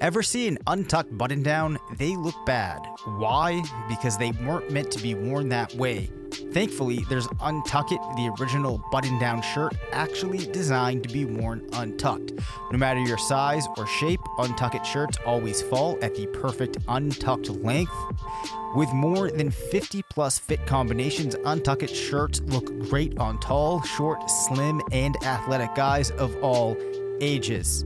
Ever 0.00 0.22
see 0.22 0.48
an 0.48 0.58
untucked 0.66 1.16
button 1.16 1.42
down? 1.42 1.78
They 1.96 2.16
look 2.16 2.34
bad. 2.44 2.80
Why? 3.04 3.62
Because 3.88 4.18
they 4.18 4.32
weren't 4.32 4.70
meant 4.70 4.90
to 4.92 5.02
be 5.02 5.14
worn 5.14 5.48
that 5.50 5.74
way. 5.74 6.10
Thankfully, 6.52 7.04
there's 7.08 7.26
Untuckit, 7.40 8.00
the 8.16 8.34
original 8.40 8.82
button 8.90 9.18
down 9.18 9.42
shirt, 9.42 9.74
actually 9.92 10.46
designed 10.46 11.02
to 11.04 11.08
be 11.08 11.24
worn 11.24 11.68
untucked. 11.74 12.32
No 12.70 12.78
matter 12.78 13.00
your 13.00 13.18
size 13.18 13.66
or 13.76 13.86
shape, 13.86 14.20
Untuckit 14.38 14.84
shirts 14.84 15.18
always 15.24 15.62
fall 15.62 15.98
at 16.02 16.14
the 16.14 16.26
perfect 16.26 16.78
untucked 16.88 17.48
length. 17.48 17.94
With 18.74 18.92
more 18.92 19.30
than 19.30 19.50
50 19.50 20.02
plus 20.10 20.38
fit 20.38 20.66
combinations, 20.66 21.36
Untuckit 21.36 21.94
shirts 21.94 22.40
look 22.46 22.66
great 22.88 23.18
on 23.18 23.38
tall, 23.40 23.82
short, 23.82 24.28
slim, 24.28 24.82
and 24.90 25.16
athletic 25.24 25.74
guys 25.74 26.10
of 26.12 26.34
all 26.42 26.76
ages. 27.20 27.84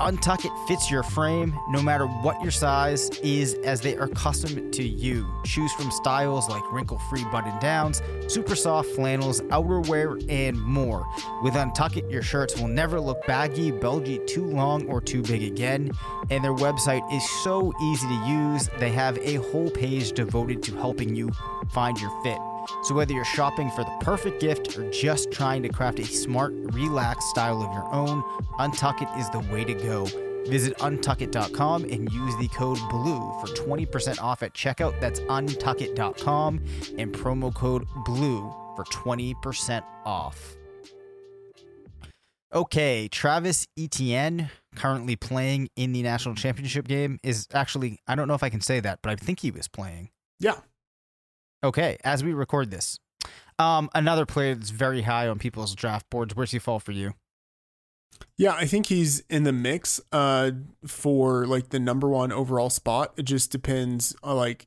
Untuckit 0.00 0.56
fits 0.68 0.90
your 0.92 1.02
frame 1.02 1.58
no 1.68 1.82
matter 1.82 2.06
what 2.06 2.40
your 2.40 2.52
size 2.52 3.10
is, 3.22 3.54
as 3.64 3.80
they 3.80 3.96
are 3.96 4.06
custom 4.06 4.70
to 4.70 4.82
you. 4.84 5.26
Choose 5.44 5.72
from 5.72 5.90
styles 5.90 6.48
like 6.48 6.62
wrinkle 6.70 7.00
free 7.10 7.24
button 7.32 7.58
downs, 7.58 8.00
super 8.28 8.54
soft 8.54 8.88
flannels, 8.90 9.40
outerwear, 9.50 10.24
and 10.30 10.60
more. 10.62 11.04
With 11.42 11.54
Untuckit, 11.54 12.08
your 12.08 12.22
shirts 12.22 12.56
will 12.56 12.68
never 12.68 13.00
look 13.00 13.26
baggy, 13.26 13.72
bulgy, 13.72 14.20
too 14.26 14.46
long, 14.46 14.86
or 14.86 15.00
too 15.00 15.22
big 15.22 15.42
again. 15.42 15.90
And 16.30 16.44
their 16.44 16.54
website 16.54 17.12
is 17.12 17.28
so 17.42 17.72
easy 17.82 18.06
to 18.06 18.26
use, 18.26 18.70
they 18.78 18.90
have 18.90 19.18
a 19.18 19.34
whole 19.50 19.70
page 19.70 20.12
devoted 20.12 20.62
to 20.64 20.76
helping 20.76 21.16
you 21.16 21.30
find 21.70 22.00
your 22.00 22.12
fit. 22.22 22.38
So, 22.82 22.94
whether 22.94 23.12
you're 23.12 23.24
shopping 23.24 23.70
for 23.70 23.84
the 23.84 23.96
perfect 24.00 24.40
gift 24.40 24.78
or 24.78 24.90
just 24.90 25.30
trying 25.32 25.62
to 25.62 25.68
craft 25.68 25.98
a 25.98 26.04
smart, 26.04 26.52
relaxed 26.72 27.28
style 27.28 27.62
of 27.62 27.72
your 27.72 27.92
own, 27.92 28.22
Untuckit 28.58 29.18
is 29.18 29.28
the 29.30 29.40
way 29.52 29.64
to 29.64 29.74
go. 29.74 30.06
Visit 30.46 30.76
untuckit.com 30.78 31.84
and 31.84 32.10
use 32.12 32.36
the 32.36 32.48
code 32.48 32.78
BLUE 32.90 33.40
for 33.40 33.46
20% 33.54 34.22
off 34.22 34.42
at 34.42 34.54
checkout. 34.54 34.98
That's 35.00 35.20
untuckit.com 35.20 36.64
and 36.96 37.12
promo 37.12 37.54
code 37.54 37.86
BLUE 38.04 38.54
for 38.76 38.84
20% 38.84 39.82
off. 40.06 40.56
Okay, 42.54 43.08
Travis 43.08 43.66
Etienne, 43.78 44.50
currently 44.74 45.16
playing 45.16 45.68
in 45.76 45.92
the 45.92 46.02
national 46.02 46.34
championship 46.34 46.88
game, 46.88 47.18
is 47.22 47.46
actually, 47.52 48.00
I 48.06 48.14
don't 48.14 48.26
know 48.26 48.34
if 48.34 48.42
I 48.42 48.48
can 48.48 48.62
say 48.62 48.80
that, 48.80 49.00
but 49.02 49.10
I 49.10 49.16
think 49.16 49.40
he 49.40 49.50
was 49.50 49.68
playing. 49.68 50.08
Yeah. 50.40 50.54
Okay, 51.62 51.96
as 52.04 52.22
we 52.22 52.32
record 52.32 52.70
this, 52.70 52.98
um, 53.58 53.90
another 53.94 54.26
player 54.26 54.54
that's 54.54 54.70
very 54.70 55.02
high 55.02 55.26
on 55.26 55.38
people's 55.38 55.74
draft 55.74 56.08
boards. 56.10 56.36
Where's 56.36 56.52
he 56.52 56.58
fall 56.58 56.78
for 56.78 56.92
you? 56.92 57.14
Yeah, 58.36 58.52
I 58.52 58.66
think 58.66 58.86
he's 58.86 59.20
in 59.28 59.44
the 59.44 59.52
mix 59.52 60.00
uh 60.12 60.50
for 60.86 61.46
like 61.46 61.68
the 61.70 61.78
number 61.80 62.08
one 62.08 62.32
overall 62.32 62.70
spot. 62.70 63.12
It 63.16 63.24
just 63.24 63.50
depends 63.50 64.14
uh, 64.24 64.34
like 64.34 64.66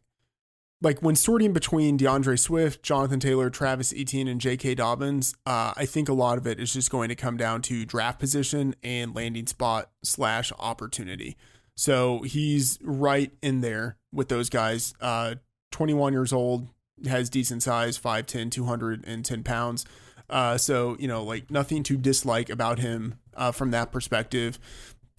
like 0.81 0.99
when 1.01 1.15
sorting 1.15 1.53
between 1.53 1.97
DeAndre 1.97 2.39
Swift, 2.39 2.81
Jonathan 2.83 3.19
Taylor, 3.19 3.49
Travis 3.49 3.93
Etienne, 3.95 4.27
and 4.27 4.41
J.K. 4.41 4.75
Dobbins, 4.75 5.35
uh, 5.45 5.73
I 5.77 5.85
think 5.85 6.09
a 6.09 6.13
lot 6.13 6.37
of 6.37 6.47
it 6.47 6.59
is 6.59 6.73
just 6.73 6.89
going 6.89 7.09
to 7.09 7.15
come 7.15 7.37
down 7.37 7.61
to 7.63 7.85
draft 7.85 8.19
position 8.19 8.75
and 8.83 9.15
landing 9.15 9.45
spot 9.45 9.91
slash 10.03 10.51
opportunity. 10.57 11.37
So 11.75 12.23
he's 12.23 12.79
right 12.81 13.31
in 13.43 13.61
there 13.61 13.97
with 14.11 14.29
those 14.29 14.49
guys. 14.49 14.93
Uh, 14.99 15.35
21 15.71 16.13
years 16.13 16.33
old, 16.33 16.67
has 17.07 17.29
decent 17.29 17.63
size, 17.63 17.97
5'10, 17.97 18.51
210 18.51 19.43
pounds. 19.43 19.85
Uh, 20.29 20.57
so, 20.57 20.95
you 20.99 21.07
know, 21.07 21.23
like 21.23 21.51
nothing 21.51 21.83
to 21.83 21.97
dislike 21.97 22.49
about 22.49 22.79
him 22.79 23.15
uh, 23.35 23.51
from 23.51 23.71
that 23.71 23.91
perspective. 23.91 24.57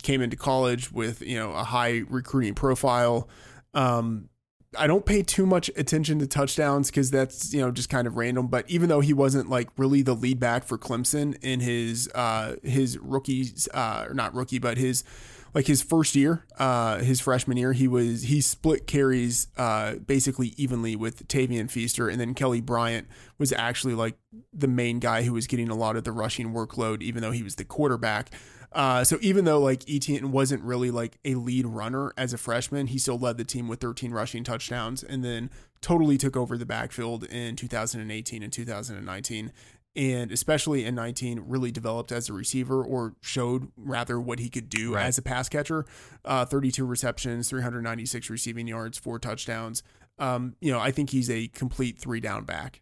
Came 0.02 0.22
into 0.22 0.36
college 0.36 0.90
with, 0.90 1.22
you 1.22 1.38
know, 1.38 1.52
a 1.52 1.64
high 1.64 2.02
recruiting 2.08 2.54
profile. 2.54 3.28
Um, 3.74 4.28
I 4.76 4.86
don't 4.86 5.04
pay 5.04 5.22
too 5.22 5.44
much 5.44 5.70
attention 5.76 6.18
to 6.20 6.26
touchdowns 6.26 6.90
because 6.90 7.10
that's, 7.10 7.52
you 7.52 7.60
know, 7.60 7.70
just 7.70 7.90
kind 7.90 8.06
of 8.06 8.16
random. 8.16 8.46
But 8.46 8.68
even 8.70 8.88
though 8.88 9.00
he 9.00 9.12
wasn't 9.12 9.50
like 9.50 9.68
really 9.76 10.00
the 10.00 10.14
lead 10.14 10.40
back 10.40 10.64
for 10.64 10.78
Clemson 10.78 11.36
in 11.42 11.60
his, 11.60 12.08
uh, 12.14 12.56
his 12.62 12.96
rookie, 12.98 13.48
uh, 13.74 14.06
not 14.14 14.34
rookie, 14.34 14.58
but 14.58 14.78
his, 14.78 15.04
like 15.54 15.66
his 15.66 15.82
first 15.82 16.16
year, 16.16 16.44
uh, 16.59 16.99
his 16.99 17.21
freshman 17.21 17.56
year, 17.56 17.73
he 17.73 17.87
was 17.87 18.23
he 18.23 18.40
split 18.40 18.87
carries 18.87 19.49
uh, 19.56 19.97
basically 19.97 20.54
evenly 20.56 20.97
with 20.97 21.28
Tavien 21.28 21.71
Feaster, 21.71 22.09
and 22.09 22.21
then 22.21 22.35
Kelly 22.35 22.61
Bryant 22.61 23.06
was 23.38 23.52
actually 23.52 23.94
like 23.94 24.16
the 24.52 24.68
main 24.68 24.99
guy 24.99 25.23
who 25.23 25.32
was 25.32 25.47
getting 25.47 25.68
a 25.68 25.75
lot 25.75 25.97
of 25.97 26.04
the 26.04 26.12
rushing 26.12 26.52
workload, 26.52 27.02
even 27.02 27.23
though 27.23 27.32
he 27.32 27.42
was 27.42 27.56
the 27.56 27.64
quarterback. 27.64 28.30
Uh, 28.75 29.04
so 29.04 29.18
even 29.21 29.44
though 29.44 29.61
like 29.61 29.88
Etienne 29.88 30.32
wasn't 30.32 30.62
really 30.62 30.90
like 30.90 31.18
a 31.25 31.35
lead 31.35 31.66
runner 31.66 32.12
as 32.16 32.32
a 32.32 32.38
freshman, 32.38 32.87
he 32.87 32.99
still 32.99 33.18
led 33.18 33.37
the 33.37 33.44
team 33.44 33.68
with 33.68 33.80
13 33.80 34.12
rushing 34.12 34.44
touchdowns 34.44 35.02
and 35.02 35.23
then 35.23 35.50
totally 35.82 36.16
took 36.16 36.37
over 36.37 36.56
the 36.56 36.64
backfield 36.64 37.25
in 37.25 37.56
2018 37.56 38.42
and 38.42 38.52
2019 38.52 39.52
and 39.94 40.32
especially 40.32 40.84
in 40.84 40.94
19 40.94 41.44
really 41.46 41.70
developed 41.70 42.11
as 42.12 42.28
a 42.28 42.32
receiver 42.32 42.82
or 42.82 43.14
showed 43.20 43.70
rather 43.76 44.18
what 44.20 44.38
he 44.38 44.49
could 44.49 44.68
do 44.68 44.94
Right. 44.94 45.04
as 45.06 45.18
a 45.18 45.22
pass 45.22 45.49
catcher 45.49 45.84
uh, 46.25 46.44
32 46.46 46.84
receptions 46.87 47.49
396 47.50 48.30
receiving 48.30 48.66
yards 48.66 48.96
four 48.99 49.18
touchdowns 49.18 49.82
um, 50.18 50.56
you 50.61 50.72
know 50.72 50.80
i 50.80 50.90
think 50.90 51.11
he's 51.11 51.28
a 51.30 51.49
complete 51.49 51.99
three 51.99 52.20
down 52.20 52.44
back 52.44 52.80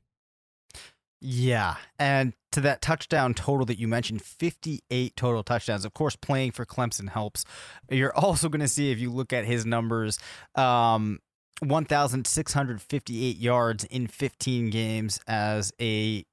Yeah. 1.23 1.75
And 1.99 2.33
to 2.53 2.61
that 2.63 2.81
touchdown 2.81 3.35
total 3.35 3.67
that 3.67 3.79
you 3.79 3.87
mentioned, 3.87 4.23
58 4.23 5.15
total 5.17 5.43
touchdowns. 5.43 5.85
Of 5.85 5.93
course, 5.93 6.17
playing 6.17 6.53
for 6.53 6.65
Clemson 6.65 7.11
helps. 7.11 7.45
You're 7.91 8.17
also 8.17 8.49
going 8.49 8.63
to 8.63 8.69
see, 8.69 8.91
if 8.91 8.99
you 8.99 9.13
look 9.13 9.33
at 9.33 9.45
his 9.45 9.67
numbers, 9.67 10.19
um, 10.55 11.19
1,658 11.63 13.37
yards 13.37 13.85
in 13.85 14.07
15 14.07 14.71
games 14.71 15.21
as 15.27 15.73
a 15.81 16.25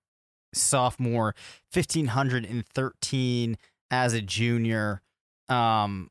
sophomore, 0.54 1.36
1,513 1.74 3.58
as 3.92 4.14
a 4.14 4.22
junior, 4.22 5.02
um, 5.50 6.10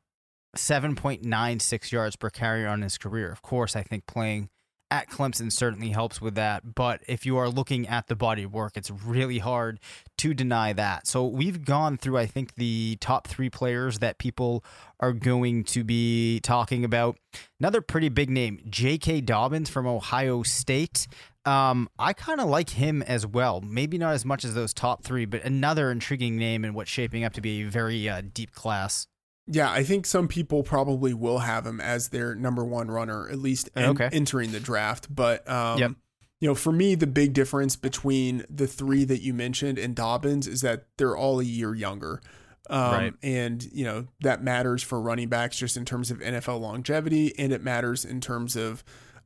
7.96 0.57 1.93
yards 1.93 2.16
per 2.16 2.31
carry 2.31 2.66
on 2.66 2.83
his 2.83 2.99
career. 2.99 3.31
Of 3.31 3.43
course, 3.43 3.76
I 3.76 3.83
think 3.83 4.07
playing 4.07 4.49
at 4.90 5.11
Clemson 5.11 5.50
certainly 5.50 5.90
helps 5.90 6.21
with 6.21 6.35
that. 6.37 6.75
But 6.75 7.02
if 7.09 7.26
you 7.26 7.37
are 7.37 7.49
looking 7.49 7.88
at 7.88 8.07
the 8.07 8.16
body 8.16 8.45
of 8.45 8.52
work, 8.52 8.76
it's 8.76 8.90
really 8.90 9.38
hard 9.38 9.81
to 10.19 10.33
deny 10.33 10.73
that. 10.73 11.07
So 11.07 11.26
we've 11.26 11.64
gone 11.64 11.97
through, 11.97 12.19
I 12.19 12.26
think, 12.26 12.55
the 12.55 12.97
top 13.00 13.26
three 13.26 13.50
players 13.50 13.99
that 13.99 14.19
people 14.19 14.64
are 15.00 15.12
going 15.12 15.64
to 15.64 15.85
be 15.85 16.40
talking 16.40 16.85
about. 16.85 17.19
Another 17.59 17.81
pretty 17.81 18.09
big 18.09 18.31
name, 18.31 18.61
J.K. 18.69 19.23
Dobbins 19.23 19.69
from 19.69 19.87
Ohio 19.87 20.43
State. 20.43 21.09
Um, 21.47 21.88
I 21.99 22.12
kind 22.12 22.41
of 22.41 22.49
like 22.49 22.71
him 22.71 23.03
as 23.03 23.26
well. 23.26 23.61
Maybe 23.61 23.99
not 23.99 24.15
as 24.15 24.25
much 24.25 24.45
as 24.45 24.55
those 24.55 24.75
top 24.75 25.05
three, 25.05 25.25
but 25.25 25.45
another 25.45 25.91
intriguing 25.91 26.37
name 26.37 26.65
in 26.65 26.75
what's 26.75 26.91
shaping 26.91 27.23
up 27.25 27.33
to 27.35 27.41
be 27.41 27.62
a 27.62 27.69
very 27.71 28.09
uh, 28.09 28.23
deep 28.35 28.53
class. 28.53 29.07
Yeah, 29.47 29.71
I 29.71 29.85
think 29.85 30.07
some 30.07 30.26
people 30.26 30.65
probably 30.65 31.15
will 31.15 31.38
have 31.38 31.65
him 31.65 31.81
as 31.81 32.09
their 32.09 32.35
number 32.35 32.65
one 32.65 32.91
runner, 32.91 33.29
at 33.29 33.38
least 33.38 33.71
en- 33.76 33.91
Okay. 33.91 34.09
entering 34.12 34.50
the 34.50 34.59
draft. 34.59 35.07
But 35.15 35.49
um, 35.49 35.79
Yep. 35.79 35.93
you 36.41 36.49
know, 36.49 36.55
for 36.57 36.73
me, 36.73 36.97
the 36.97 37.07
big 37.07 37.33
difference 37.33 37.76
between 37.76 38.45
the 38.50 38.67
three 38.67 39.05
that 39.05 39.23
you 39.23 39.33
mentioned 39.33 39.79
and 39.79 39.95
Dobbins 39.95 40.49
is 40.49 40.62
that 40.62 40.87
they're 40.99 41.17
all 41.17 41.38
a 41.38 41.45
year 41.45 41.75
younger. 41.76 42.21
Um, 42.69 42.81
Right. 42.93 43.15
And, 43.23 43.62
you 43.73 43.85
know, 43.85 44.09
that 44.23 44.43
matters 44.43 44.83
for 44.83 45.00
running 45.00 45.29
backs 45.29 45.57
just 45.57 45.76
in 45.76 45.85
terms 45.85 46.11
of 46.11 46.19
NFL 46.21 46.59
longevity, 46.61 47.33
and 47.38 47.53
it 47.53 47.62
matters 47.62 48.05
in 48.05 48.21
terms 48.21 48.57
of 48.57 48.83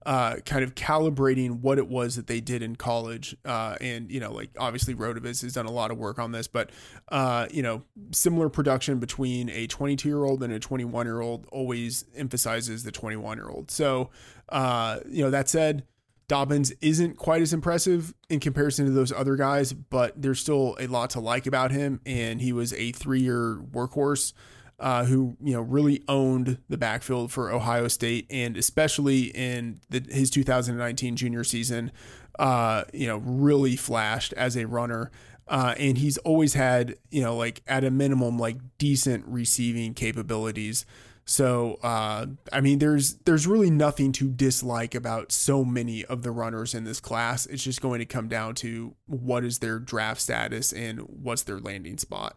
uh, 0.07 0.37
kind 0.47 0.65
of 0.65 0.75
calibrating 0.75 1.61
what 1.61 1.79
it 1.79 1.87
was 1.87 2.17
that 2.17 2.27
they 2.27 2.41
did 2.41 2.63
in 2.63 2.77
college. 2.77 3.37
Uh, 3.45 3.77
and, 3.81 4.11
you 4.11 4.19
know, 4.19 4.33
like 4.33 4.51
obviously 4.59 4.95
Rotoviz 4.95 5.43
has 5.43 5.53
done 5.53 5.67
a 5.67 5.71
lot 5.71 5.91
of 5.91 5.99
work 5.99 6.19
on 6.19 6.33
this, 6.33 6.49
but, 6.49 6.71
uh, 7.11 7.47
you 7.51 7.63
know, 7.63 7.83
similar 8.13 8.49
production 8.49 8.99
between 8.99 9.51
a 9.51 9.67
22 9.67 10.09
year 10.09 10.25
old 10.25 10.43
and 10.43 10.53
a 10.53 10.59
21 10.59 11.07
year 11.07 11.21
old 11.21 11.47
always 11.53 12.05
emphasizes 12.17 12.83
the 12.85 12.93
21 12.93 13.37
year 13.37 13.49
old. 13.49 13.71
So, 13.71 14.11
uh, 14.49 15.01
you 15.09 15.23
know, 15.23 15.31
that 15.31 15.49
said, 15.49 15.85
Dobbins 16.29 16.73
isn't 16.81 17.17
quite 17.17 17.43
as 17.43 17.53
impressive 17.53 18.15
in 18.29 18.39
comparison 18.39 18.87
to 18.87 18.93
those 18.93 19.11
other 19.11 19.35
guys, 19.35 19.73
but 19.73 20.23
there's 20.23 20.39
still 20.39 20.77
a 20.79 20.87
lot 20.87 21.11
to 21.11 21.21
like 21.21 21.45
about 21.45 21.73
him. 21.73 22.01
And 22.07 22.41
he 22.41 22.53
was 22.53 22.73
a 22.73 22.93
three 22.93 23.21
year 23.21 23.57
workhorse 23.57 24.33
uh, 24.81 25.05
who, 25.05 25.37
you 25.43 25.53
know, 25.53 25.61
really 25.61 26.03
owned 26.09 26.59
the 26.69 26.79
backfield 26.79 27.31
for 27.31 27.53
Ohio 27.53 27.87
State 27.87 28.27
and 28.31 28.57
especially 28.57 29.25
in 29.25 29.81
the, 29.91 30.05
his 30.11 30.31
2019 30.31 31.17
junior 31.17 31.45
season, 31.45 31.93
uh, 32.39 32.85
you 32.93 33.07
know, 33.07 33.19
really 33.19 33.77
flashed 33.77 34.33
as 34.33 34.57
a 34.57 34.67
runner. 34.67 35.11
Uh, 35.47 35.75
and 35.79 35.99
he's 35.99 36.17
always 36.19 36.55
had, 36.55 36.97
you 37.11 37.21
know, 37.23 37.37
like 37.37 37.63
at 37.67 37.85
a 37.85 37.91
minimum, 37.91 38.39
like 38.39 38.57
decent 38.79 39.25
receiving 39.27 39.93
capabilities. 39.93 40.87
So, 41.27 41.79
uh, 41.83 42.27
I 42.53 42.61
mean, 42.61 42.79
there's 42.79 43.17
there's 43.19 43.47
really 43.47 43.71
nothing 43.71 44.13
to 44.13 44.29
dislike 44.29 44.95
about 44.95 45.31
so 45.31 45.65
many 45.65 46.05
of 46.05 46.23
the 46.23 46.31
runners 46.31 46.75
in 46.75 46.85
this 46.85 47.01
class. 47.01 47.47
It's 47.47 47.63
just 47.63 47.81
going 47.81 47.99
to 47.99 48.07
come 48.07 48.29
down 48.29 48.55
to 48.57 48.95
what 49.07 49.45
is 49.45 49.59
their 49.59 49.79
draft 49.79 50.21
status 50.21 50.73
and 50.73 51.01
what's 51.01 51.43
their 51.43 51.61
landing 51.61 51.99
spot. 51.99 52.37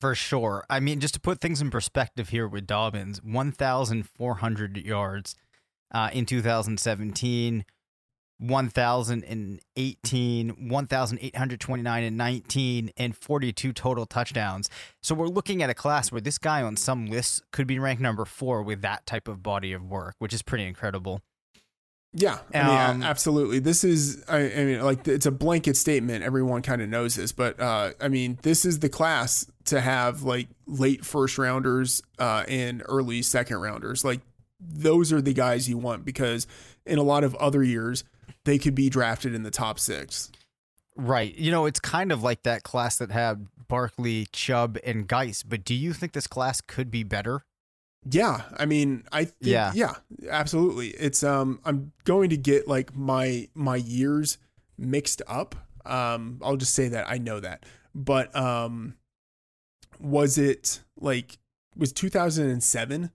For 0.00 0.14
sure. 0.14 0.64
I 0.68 0.80
mean, 0.80 1.00
just 1.00 1.14
to 1.14 1.20
put 1.20 1.40
things 1.40 1.62
in 1.62 1.70
perspective 1.70 2.28
here 2.28 2.46
with 2.46 2.66
Dobbins, 2.66 3.22
1,400 3.22 4.76
yards 4.76 5.34
uh, 5.92 6.10
in 6.12 6.26
2017, 6.26 7.64
1,018, 8.38 10.68
1,829 10.68 12.04
and 12.04 12.16
19, 12.16 12.90
and 12.96 13.16
42 13.16 13.72
total 13.72 14.04
touchdowns. 14.04 14.68
So 15.02 15.14
we're 15.14 15.28
looking 15.28 15.62
at 15.62 15.70
a 15.70 15.74
class 15.74 16.12
where 16.12 16.20
this 16.20 16.36
guy 16.36 16.60
on 16.62 16.76
some 16.76 17.06
lists 17.06 17.40
could 17.50 17.66
be 17.66 17.78
ranked 17.78 18.02
number 18.02 18.26
four 18.26 18.62
with 18.62 18.82
that 18.82 19.06
type 19.06 19.28
of 19.28 19.42
body 19.42 19.72
of 19.72 19.82
work, 19.82 20.16
which 20.18 20.34
is 20.34 20.42
pretty 20.42 20.66
incredible. 20.66 21.22
Yeah, 22.18 22.38
I 22.54 22.62
mean, 22.62 22.90
Um, 22.96 23.02
absolutely. 23.02 23.58
This 23.58 23.84
is, 23.84 24.24
I, 24.26 24.38
I 24.38 24.64
mean, 24.64 24.80
like 24.80 25.06
it's 25.06 25.26
a 25.26 25.30
blanket 25.30 25.76
statement. 25.76 26.24
Everyone 26.24 26.62
kind 26.62 26.80
of 26.80 26.88
knows 26.88 27.14
this, 27.14 27.30
but 27.30 27.60
uh, 27.60 27.90
I 28.00 28.08
mean, 28.08 28.38
this 28.40 28.64
is 28.64 28.78
the 28.78 28.88
class 28.88 29.46
to 29.66 29.82
have 29.82 30.22
like 30.22 30.48
late 30.66 31.04
first 31.04 31.36
rounders 31.36 32.02
uh, 32.18 32.44
and 32.48 32.82
early 32.88 33.20
second 33.20 33.58
rounders. 33.58 34.02
Like 34.02 34.22
those 34.58 35.12
are 35.12 35.20
the 35.20 35.34
guys 35.34 35.68
you 35.68 35.76
want 35.76 36.06
because 36.06 36.46
in 36.86 36.98
a 36.98 37.02
lot 37.02 37.22
of 37.22 37.34
other 37.34 37.62
years 37.62 38.02
they 38.44 38.56
could 38.56 38.74
be 38.74 38.88
drafted 38.88 39.34
in 39.34 39.42
the 39.42 39.50
top 39.50 39.78
six. 39.78 40.30
Right. 40.96 41.34
You 41.36 41.50
know, 41.50 41.66
it's 41.66 41.80
kind 41.80 42.10
of 42.12 42.22
like 42.22 42.44
that 42.44 42.62
class 42.62 42.96
that 42.96 43.10
had 43.10 43.48
Barkley, 43.68 44.26
Chubb, 44.32 44.78
and 44.84 45.06
Guice. 45.06 45.42
But 45.42 45.64
do 45.64 45.74
you 45.74 45.92
think 45.92 46.12
this 46.12 46.26
class 46.26 46.62
could 46.62 46.90
be 46.90 47.02
better? 47.02 47.44
Yeah, 48.08 48.42
I 48.56 48.66
mean, 48.66 49.04
I 49.10 49.24
think, 49.24 49.36
Yeah. 49.40 49.72
yeah, 49.74 49.94
absolutely. 50.30 50.88
It's 50.90 51.22
um, 51.24 51.60
I'm 51.64 51.92
going 52.04 52.30
to 52.30 52.36
get 52.36 52.68
like 52.68 52.94
my 52.94 53.48
my 53.54 53.76
years 53.76 54.38
mixed 54.78 55.22
up. 55.26 55.54
Um, 55.84 56.40
I'll 56.42 56.56
just 56.56 56.74
say 56.74 56.88
that 56.88 57.08
I 57.08 57.18
know 57.18 57.40
that, 57.40 57.64
but 57.94 58.34
um, 58.36 58.94
was 60.00 60.38
it 60.38 60.82
like 60.98 61.38
was 61.76 61.92
2007 61.92 63.10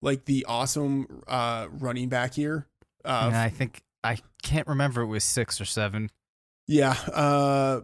like 0.00 0.24
the 0.24 0.44
awesome 0.48 1.22
uh 1.28 1.68
running 1.70 2.08
back 2.08 2.36
year? 2.36 2.66
Uh, 3.04 3.30
I 3.32 3.48
think 3.48 3.82
I 4.04 4.18
can't 4.42 4.66
remember 4.66 5.02
it 5.02 5.06
was 5.06 5.24
six 5.24 5.60
or 5.60 5.64
seven. 5.64 6.10
yeah, 6.66 6.92
uh, 7.12 7.80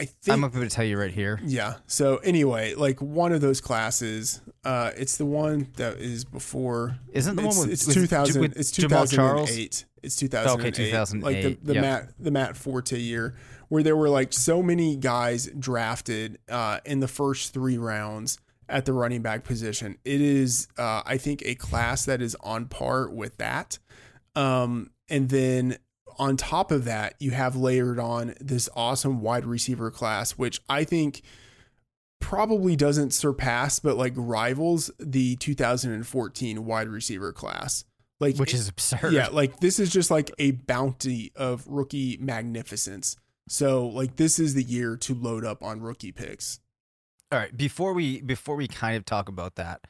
I 0.00 0.04
think 0.04 0.34
I'm 0.34 0.40
going 0.50 0.68
to 0.68 0.74
tell 0.74 0.84
you 0.84 0.98
right 0.98 1.10
here. 1.12 1.40
Yeah. 1.44 1.74
So 1.86 2.16
anyway, 2.18 2.74
like 2.74 3.00
one 3.02 3.32
of 3.32 3.40
those 3.40 3.60
classes, 3.60 4.40
uh, 4.64 4.90
it's 4.96 5.16
the 5.16 5.26
one 5.26 5.68
that 5.76 5.98
is 5.98 6.24
before. 6.24 6.98
Isn't 7.12 7.36
the 7.36 7.46
it's, 7.46 7.56
one 7.56 7.66
with 7.68 7.72
it's 7.72 7.86
with- 7.86 7.96
2000? 7.96 8.40
with 8.40 8.56
it's 8.56 8.72
Jamaal 8.72 9.10
Charles? 9.10 9.48
2008. 9.50 9.84
It's 10.02 10.16
2008. 10.16 10.52
Okay, 10.52 10.64
Like 10.64 10.74
the 10.74 10.84
2008, 10.84 11.64
the 11.64 11.74
yep. 11.74 11.82
Matt 11.82 12.12
the 12.18 12.30
Matt 12.30 12.56
Forte 12.56 12.98
year, 12.98 13.34
where 13.68 13.82
there 13.82 13.96
were 13.96 14.08
like 14.08 14.32
so 14.32 14.62
many 14.62 14.96
guys 14.96 15.48
drafted 15.58 16.38
uh, 16.48 16.80
in 16.84 17.00
the 17.00 17.08
first 17.08 17.52
three 17.52 17.78
rounds 17.78 18.38
at 18.68 18.84
the 18.84 18.92
running 18.92 19.22
back 19.22 19.44
position. 19.44 19.96
It 20.04 20.20
is, 20.20 20.68
uh, 20.76 21.02
I 21.04 21.16
think, 21.16 21.42
a 21.44 21.54
class 21.54 22.04
that 22.04 22.20
is 22.20 22.36
on 22.42 22.66
par 22.66 23.08
with 23.08 23.36
that. 23.38 23.78
Um, 24.36 24.90
and 25.08 25.30
then 25.30 25.78
on 26.18 26.36
top 26.36 26.70
of 26.70 26.84
that, 26.84 27.14
you 27.18 27.30
have 27.30 27.56
layered 27.56 27.98
on 27.98 28.34
this 28.40 28.68
awesome 28.76 29.20
wide 29.20 29.44
receiver 29.46 29.90
class, 29.90 30.32
which 30.32 30.60
I 30.68 30.84
think 30.84 31.22
probably 32.20 32.76
doesn't 32.76 33.12
surpass, 33.12 33.78
but 33.78 33.96
like 33.96 34.12
rivals 34.16 34.90
the 34.98 35.36
2014 35.36 36.64
wide 36.64 36.88
receiver 36.88 37.32
class. 37.32 37.84
Like, 38.20 38.36
Which 38.36 38.52
is 38.54 38.68
absurd. 38.68 39.12
yeah, 39.12 39.28
like 39.30 39.60
this 39.60 39.78
is 39.78 39.90
just 39.90 40.10
like 40.10 40.30
a 40.38 40.50
bounty 40.52 41.30
of 41.36 41.64
rookie 41.68 42.18
magnificence. 42.20 43.16
So, 43.48 43.86
like, 43.86 44.16
this 44.16 44.38
is 44.38 44.54
the 44.54 44.62
year 44.62 44.96
to 44.96 45.14
load 45.14 45.44
up 45.44 45.62
on 45.62 45.80
rookie 45.80 46.12
picks. 46.12 46.60
All 47.30 47.38
right. 47.38 47.56
Before 47.56 47.92
we 47.92 48.20
before 48.20 48.56
we 48.56 48.68
kind 48.68 48.96
of 48.96 49.04
talk 49.04 49.28
about 49.28 49.54
that, 49.56 49.80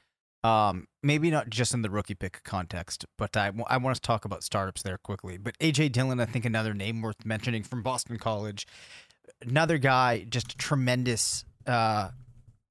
um, 0.44 0.86
maybe 1.02 1.30
not 1.30 1.50
just 1.50 1.74
in 1.74 1.82
the 1.82 1.90
rookie 1.90 2.14
pick 2.14 2.42
context, 2.44 3.04
but 3.16 3.36
I, 3.36 3.52
I 3.66 3.78
want 3.78 3.96
to 3.96 4.00
talk 4.02 4.24
about 4.24 4.42
startups 4.44 4.82
there 4.82 4.98
quickly. 4.98 5.38
But 5.38 5.58
AJ 5.58 5.92
Dillon, 5.92 6.20
I 6.20 6.26
think 6.26 6.44
another 6.44 6.74
name 6.74 7.00
worth 7.00 7.24
mentioning 7.24 7.62
from 7.62 7.82
Boston 7.82 8.18
College, 8.18 8.66
another 9.40 9.78
guy, 9.78 10.24
just 10.28 10.58
tremendous 10.58 11.44
uh, 11.68 12.10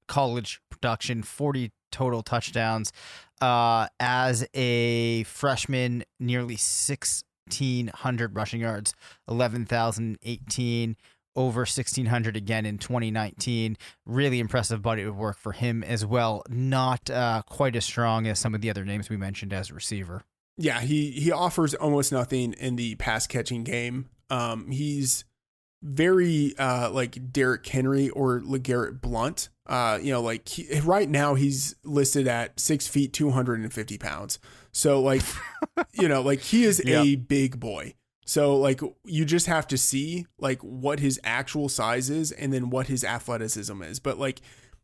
college 0.06 0.60
production, 0.70 1.22
forty 1.22 1.72
total 1.90 2.22
touchdowns 2.22 2.92
uh, 3.40 3.88
as 4.00 4.46
a 4.54 5.22
freshman, 5.24 6.04
nearly 6.20 6.56
sixteen 6.56 7.88
hundred 7.88 8.34
rushing 8.34 8.60
yards, 8.60 8.94
eleven 9.28 9.64
thousand 9.64 10.18
eighteen 10.22 10.96
over 11.36 11.60
1600 11.60 12.36
again 12.36 12.66
in 12.66 12.78
2019. 12.78 13.76
Really 14.04 14.40
impressive 14.40 14.82
body 14.82 15.02
of 15.02 15.16
work 15.16 15.38
for 15.38 15.52
him 15.52 15.84
as 15.84 16.04
well. 16.04 16.42
Not 16.48 17.08
uh, 17.08 17.42
quite 17.46 17.76
as 17.76 17.84
strong 17.84 18.26
as 18.26 18.40
some 18.40 18.56
of 18.56 18.60
the 18.60 18.68
other 18.68 18.84
names 18.84 19.08
we 19.08 19.16
mentioned 19.16 19.52
as 19.52 19.70
receiver. 19.70 20.24
Yeah, 20.56 20.80
he 20.80 21.12
he 21.12 21.30
offers 21.30 21.74
almost 21.74 22.10
nothing 22.10 22.52
in 22.54 22.74
the 22.74 22.96
pass 22.96 23.28
catching 23.28 23.62
game. 23.62 24.08
Um, 24.28 24.72
he's 24.72 25.24
very 25.82 26.54
uh, 26.58 26.90
like 26.90 27.32
Derrick 27.32 27.66
Henry 27.66 28.08
or 28.10 28.40
LeGarrette 28.40 29.00
Blunt. 29.00 29.48
Uh, 29.66 29.98
you 30.00 30.10
know, 30.12 30.22
like 30.22 30.48
he, 30.48 30.80
right 30.80 31.08
now 31.08 31.34
he's 31.34 31.74
listed 31.84 32.26
at 32.26 32.58
six 32.58 32.86
feet, 32.88 33.12
250 33.12 33.98
pounds. 33.98 34.38
So 34.72 35.00
like, 35.00 35.22
you 35.92 36.08
know, 36.08 36.22
like 36.22 36.40
he 36.40 36.64
is 36.64 36.80
Yep. 36.84 37.04
a 37.04 37.16
big 37.16 37.60
boy. 37.60 37.94
So 38.24 38.56
like 38.56 38.80
you 39.04 39.24
just 39.24 39.46
have 39.46 39.66
to 39.68 39.78
see 39.78 40.26
like 40.38 40.60
what 40.62 41.00
his 41.00 41.18
actual 41.24 41.68
size 41.68 42.10
is 42.10 42.32
and 42.32 42.52
then 42.52 42.70
what 42.70 42.86
his 42.88 43.04
athleticism 43.04 43.82
is. 43.82 44.00
But 44.00 44.18
like 44.18 44.40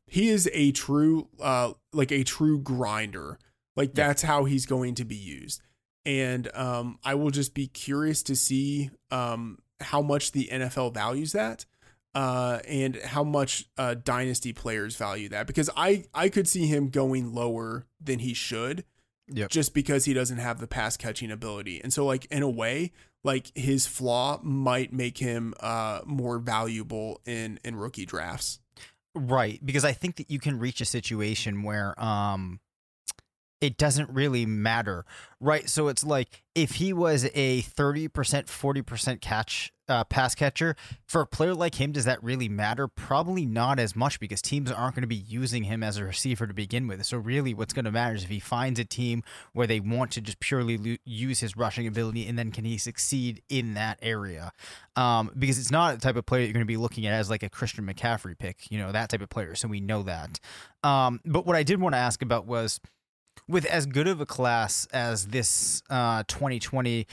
he 0.07 0.29
is 0.29 0.49
a 0.53 0.73
true 0.73 1.29
uh 1.41 1.73
like 1.93 2.13
a 2.13 2.25
true 2.25 2.59
grinder. 2.59 3.39
Like 3.77 3.95
that's 3.95 4.23
how 4.23 4.45
he's 4.45 4.65
going 4.67 4.95
to 4.97 5.05
be 5.05 5.17
used. 5.17 5.61
And 6.07 6.55
um 6.55 6.99
I 7.05 7.15
will 7.17 7.31
just 7.31 7.55
be 7.55 7.67
curious 7.67 8.23
to 8.25 8.37
see 8.37 8.91
um 9.11 9.59
how 9.85 10.03
much 10.03 10.33
the 10.33 10.49
NFL 10.53 10.93
values 10.95 11.33
that 11.33 11.67
uh 12.15 12.61
and 12.69 12.97
how 12.97 13.25
much 13.25 13.67
uh 13.77 13.95
dynasty 13.95 14.53
players 14.53 14.95
value 14.97 15.29
that 15.29 15.47
because 15.47 15.69
I 15.77 16.05
I 16.15 16.29
could 16.29 16.47
see 16.49 16.67
him 16.67 16.89
going 16.89 17.35
lower 17.35 17.87
than 18.01 18.21
he 18.21 18.35
should 18.35 18.85
Yep. 19.29 19.49
just 19.51 19.73
because 19.73 20.05
he 20.05 20.13
doesn't 20.13 20.37
have 20.37 20.61
the 20.61 20.67
pass 20.67 20.99
catching 20.99 21.31
ability. 21.31 21.81
And 21.83 21.93
so 21.93 22.05
like 22.05 22.27
in 22.27 22.43
a 22.43 22.49
way, 22.51 22.93
like 23.25 23.51
his 23.57 23.87
flaw 23.87 24.39
might 24.43 24.93
make 24.93 25.17
him 25.19 25.55
uh 25.61 26.01
more 26.05 26.39
valuable 26.39 27.21
in 27.25 27.59
in 27.65 27.75
rookie 27.77 28.05
drafts. 28.07 28.61
Right, 29.17 29.65
because 29.65 29.85
I 29.85 29.93
think 29.93 30.17
that 30.17 30.31
you 30.31 30.39
can 30.39 30.59
reach 30.59 30.81
a 30.81 30.85
situation 30.85 31.63
where 31.63 31.99
um 32.01 32.61
it 33.61 33.79
doesn't 33.79 34.11
really 34.11 34.45
matter. 34.45 35.07
Right? 35.41 35.69
So 35.71 35.89
it's 35.89 36.05
like 36.05 36.45
if 36.55 36.73
he 36.73 36.93
was 36.93 37.25
a 37.35 37.63
30%, 37.63 38.11
40% 38.11 39.21
catch 39.23 39.73
uh, 39.89 40.05
pass 40.05 40.35
catcher, 40.35 40.77
for 41.07 41.21
a 41.21 41.27
player 41.27 41.55
like 41.55 41.77
him 41.77 41.93
does 41.93 42.05
that 42.05 42.23
really 42.23 42.49
matter? 42.49 42.89
Probably 42.89 43.47
not 43.47 43.79
as 43.79 43.95
much 43.95 44.21
because 44.21 44.41
teams 44.41 44.71
aren't 44.71 44.95
going 44.95 45.03
to 45.03 45.09
be 45.09 45.15
using 45.15 45.65
him 45.65 45.83
as 45.83 45.97
a 45.97 46.05
receiver 46.05 46.47
to 46.47 46.55
begin 46.55 46.87
with. 46.87 47.05
So 47.05 47.19
really 47.19 47.55
what's 47.55 47.73
going 47.73 47.85
to 47.85 47.93
matter 47.93 48.15
is 48.15 48.25
if 48.25 48.31
he 48.31 48.41
finds 48.41 48.81
a 48.81 48.85
team 48.85 49.23
where 49.53 49.67
they 49.67 49.81
want 49.81 50.11
to 50.13 50.21
just 50.21 50.41
purely 50.41 50.77
lo- 50.77 50.97
use 51.05 51.41
his 51.41 51.57
rushing 51.57 51.87
ability 51.87 52.27
and 52.27 52.39
then 52.39 52.51
can 52.51 52.65
he 52.65 52.79
succeed 52.79 53.43
in 53.49 53.75
that 53.75 53.99
area? 54.03 54.53
Um, 54.97 55.31
because 55.39 55.59
it's 55.59 55.71
not 55.71 55.95
the 55.97 56.01
type 56.01 56.17
of 56.17 56.27
player 56.27 56.45
you're 56.45 56.53
going 56.53 56.61
to 56.61 56.67
be 56.67 56.77
looking 56.77 57.07
at 57.07 57.15
as 57.15 57.31
like 57.31 57.43
a 57.43 57.51
Christian 57.51 57.87
McCaffrey 57.87 58.39
pick, 58.39 58.71
you 58.71 58.79
know, 58.79 58.93
that 58.93 59.11
type 59.11 59.21
of 59.21 59.29
player. 59.29 59.55
So 59.55 59.69
we 59.69 59.81
know 59.81 60.03
that. 60.03 60.41
Um, 60.83 61.21
but 61.25 61.47
what 61.47 61.57
I 61.57 61.63
did 61.63 61.81
want 61.81 61.95
to 61.95 61.99
ask 61.99 62.23
about 62.23 62.47
was 62.47 62.81
with 63.49 63.65
as 63.67 63.87
good 63.87 64.09
of 64.09 64.21
a 64.21 64.27
class 64.27 64.87
as 64.93 65.27
this 65.27 65.83
uh, 65.91 66.23
2020 66.29 67.07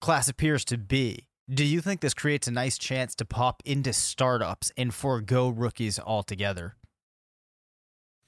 class 0.00 0.28
appears 0.28 0.64
to 0.66 0.78
be, 0.78 1.26
do 1.52 1.64
you 1.64 1.80
think 1.80 2.00
this 2.00 2.14
creates 2.14 2.46
a 2.46 2.50
nice 2.52 2.78
chance 2.78 3.14
to 3.16 3.24
pop 3.24 3.62
into 3.64 3.92
startups 3.92 4.70
and 4.76 4.94
forego 4.94 5.48
rookies 5.48 5.98
altogether? 5.98 6.76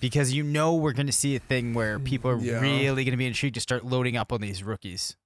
Because 0.00 0.32
you 0.32 0.42
know 0.42 0.74
we're 0.74 0.92
going 0.92 1.06
to 1.06 1.12
see 1.12 1.36
a 1.36 1.38
thing 1.38 1.74
where 1.74 1.98
people 2.00 2.30
are 2.30 2.38
Yeah. 2.38 2.60
really 2.60 3.04
going 3.04 3.12
to 3.12 3.16
be 3.16 3.26
intrigued 3.26 3.54
to 3.54 3.60
start 3.60 3.84
loading 3.84 4.16
up 4.16 4.32
on 4.32 4.40
these 4.40 4.64
rookies. 4.64 5.16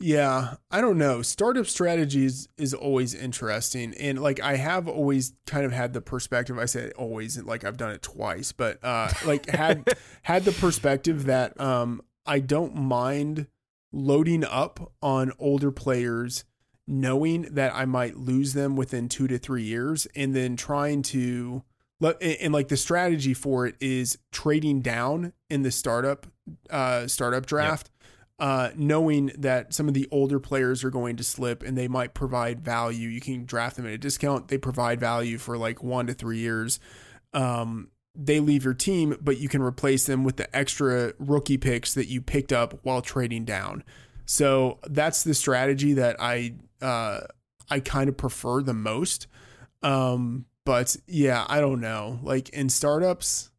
Yeah, 0.00 0.54
I 0.70 0.80
don't 0.80 0.98
know. 0.98 1.22
Startup 1.22 1.66
strategies 1.66 2.48
is 2.58 2.74
always 2.74 3.14
interesting. 3.14 3.94
And 4.00 4.20
like 4.20 4.40
I 4.40 4.56
have 4.56 4.88
always 4.88 5.34
kind 5.46 5.64
of 5.64 5.70
had 5.72 5.92
the 5.92 6.00
perspective, 6.00 6.58
I 6.58 6.64
say 6.64 6.90
always 6.96 7.40
like 7.40 7.62
I've 7.62 7.76
done 7.76 7.92
it 7.92 8.02
twice, 8.02 8.50
but 8.50 8.82
uh 8.82 9.10
like 9.24 9.46
had 9.50 9.86
had 10.22 10.44
the 10.44 10.50
perspective 10.52 11.26
that 11.26 11.60
um 11.60 12.02
I 12.26 12.40
don't 12.40 12.74
mind 12.74 13.46
loading 13.92 14.42
up 14.42 14.92
on 15.02 15.32
older 15.38 15.70
players 15.70 16.44
knowing 16.86 17.42
that 17.42 17.74
I 17.74 17.84
might 17.84 18.16
lose 18.16 18.52
them 18.54 18.76
within 18.76 19.08
2 19.08 19.28
to 19.28 19.38
3 19.38 19.62
years 19.62 20.06
and 20.16 20.34
then 20.34 20.56
trying 20.56 21.02
to 21.02 21.62
and, 22.20 22.52
like 22.52 22.66
the 22.66 22.76
strategy 22.76 23.32
for 23.32 23.64
it 23.64 23.76
is 23.80 24.18
trading 24.32 24.80
down 24.80 25.32
in 25.48 25.62
the 25.62 25.70
startup 25.70 26.26
uh 26.68 27.06
startup 27.06 27.46
draft 27.46 27.92
uh, 28.42 28.70
knowing 28.74 29.30
that 29.38 29.72
some 29.72 29.86
of 29.86 29.94
the 29.94 30.08
older 30.10 30.40
players 30.40 30.82
are 30.82 30.90
going 30.90 31.16
to 31.16 31.22
slip 31.22 31.62
and 31.62 31.78
they 31.78 31.86
might 31.86 32.12
provide 32.12 32.60
value. 32.60 33.08
You 33.08 33.20
can 33.20 33.44
draft 33.44 33.76
them 33.76 33.86
at 33.86 33.92
a 33.92 33.98
discount. 33.98 34.48
They 34.48 34.58
provide 34.58 34.98
value 34.98 35.38
for 35.38 35.56
like 35.56 35.80
one 35.80 36.08
to 36.08 36.12
three 36.12 36.38
years. 36.38 36.80
Um, 37.32 37.92
they 38.16 38.40
leave 38.40 38.64
your 38.64 38.74
team, 38.74 39.16
but 39.20 39.38
you 39.38 39.48
can 39.48 39.62
replace 39.62 40.06
them 40.06 40.24
with 40.24 40.38
the 40.38 40.54
extra 40.56 41.12
rookie 41.20 41.56
picks 41.56 41.94
that 41.94 42.08
you 42.08 42.20
picked 42.20 42.52
up 42.52 42.80
while 42.82 43.00
trading 43.00 43.44
down. 43.44 43.84
So 44.26 44.80
that's 44.88 45.22
the 45.22 45.34
strategy 45.34 45.92
that 45.92 46.16
I 46.18 46.54
uh, 46.82 47.20
I 47.70 47.80
kind 47.80 48.08
of 48.08 48.16
prefer 48.16 48.62
the 48.62 48.74
most. 48.74 49.26
Um, 49.82 50.46
but 50.64 50.96
yeah, 51.06 51.46
I 51.48 51.60
don't 51.60 51.80
know. 51.80 52.18
Like 52.22 52.48
in 52.50 52.68
startups, 52.68 53.50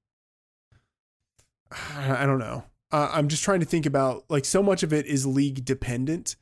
I 1.95 2.25
don't 2.25 2.39
know. 2.39 2.63
Uh, 2.91 3.09
I'm 3.12 3.27
just 3.27 3.43
trying 3.43 3.59
to 3.62 3.65
think 3.65 3.86
about 3.86 4.25
like 4.29 4.45
so 4.45 4.62
much 4.62 4.83
of 4.83 4.93
it 4.93 5.07
is 5.07 5.25
league 5.25 5.65
dependent, 5.65 6.36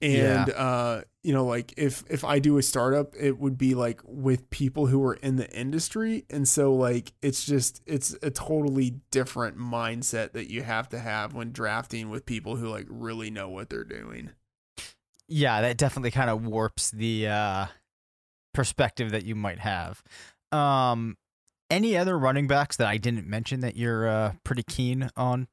and 0.00 0.50
uh, 0.50 1.00
you 1.24 1.32
know, 1.32 1.44
like 1.44 1.74
if 1.76 2.04
if 2.08 2.22
I 2.22 2.38
do 2.38 2.58
a 2.58 2.62
startup, 2.62 3.14
it 3.18 3.40
would 3.40 3.58
be 3.58 3.74
like 3.74 4.00
with 4.04 4.48
people 4.50 4.86
who 4.86 5.04
are 5.04 5.14
in 5.14 5.34
the 5.34 5.50
industry, 5.50 6.24
and 6.30 6.46
so 6.46 6.72
like 6.72 7.12
it's 7.22 7.44
just 7.44 7.82
it's 7.86 8.16
a 8.22 8.30
totally 8.30 9.00
different 9.10 9.58
mindset 9.58 10.32
that 10.32 10.48
you 10.48 10.62
have 10.62 10.88
to 10.90 11.00
have 11.00 11.34
when 11.34 11.50
drafting 11.50 12.08
with 12.08 12.24
people 12.24 12.54
who 12.54 12.68
like 12.68 12.86
really 12.88 13.30
know 13.30 13.48
what 13.48 13.68
they're 13.68 13.82
doing. 13.82 14.30
Yeah, 15.28 15.60
that 15.60 15.76
definitely 15.76 16.12
kind 16.12 16.30
of 16.30 16.46
warps 16.46 16.90
the 16.90 17.28
uh, 17.28 17.66
perspective 18.54 19.10
that 19.10 19.24
you 19.24 19.34
might 19.34 19.58
have. 19.58 20.02
Um, 20.52 21.16
any 21.70 21.96
other 21.96 22.18
running 22.18 22.46
backs 22.46 22.76
that 22.76 22.86
I 22.86 22.96
didn't 22.96 23.26
mention 23.26 23.60
that 23.60 23.76
you're 23.76 24.08
uh, 24.08 24.32
pretty 24.44 24.62
keen 24.62 25.10
on? 25.16 25.48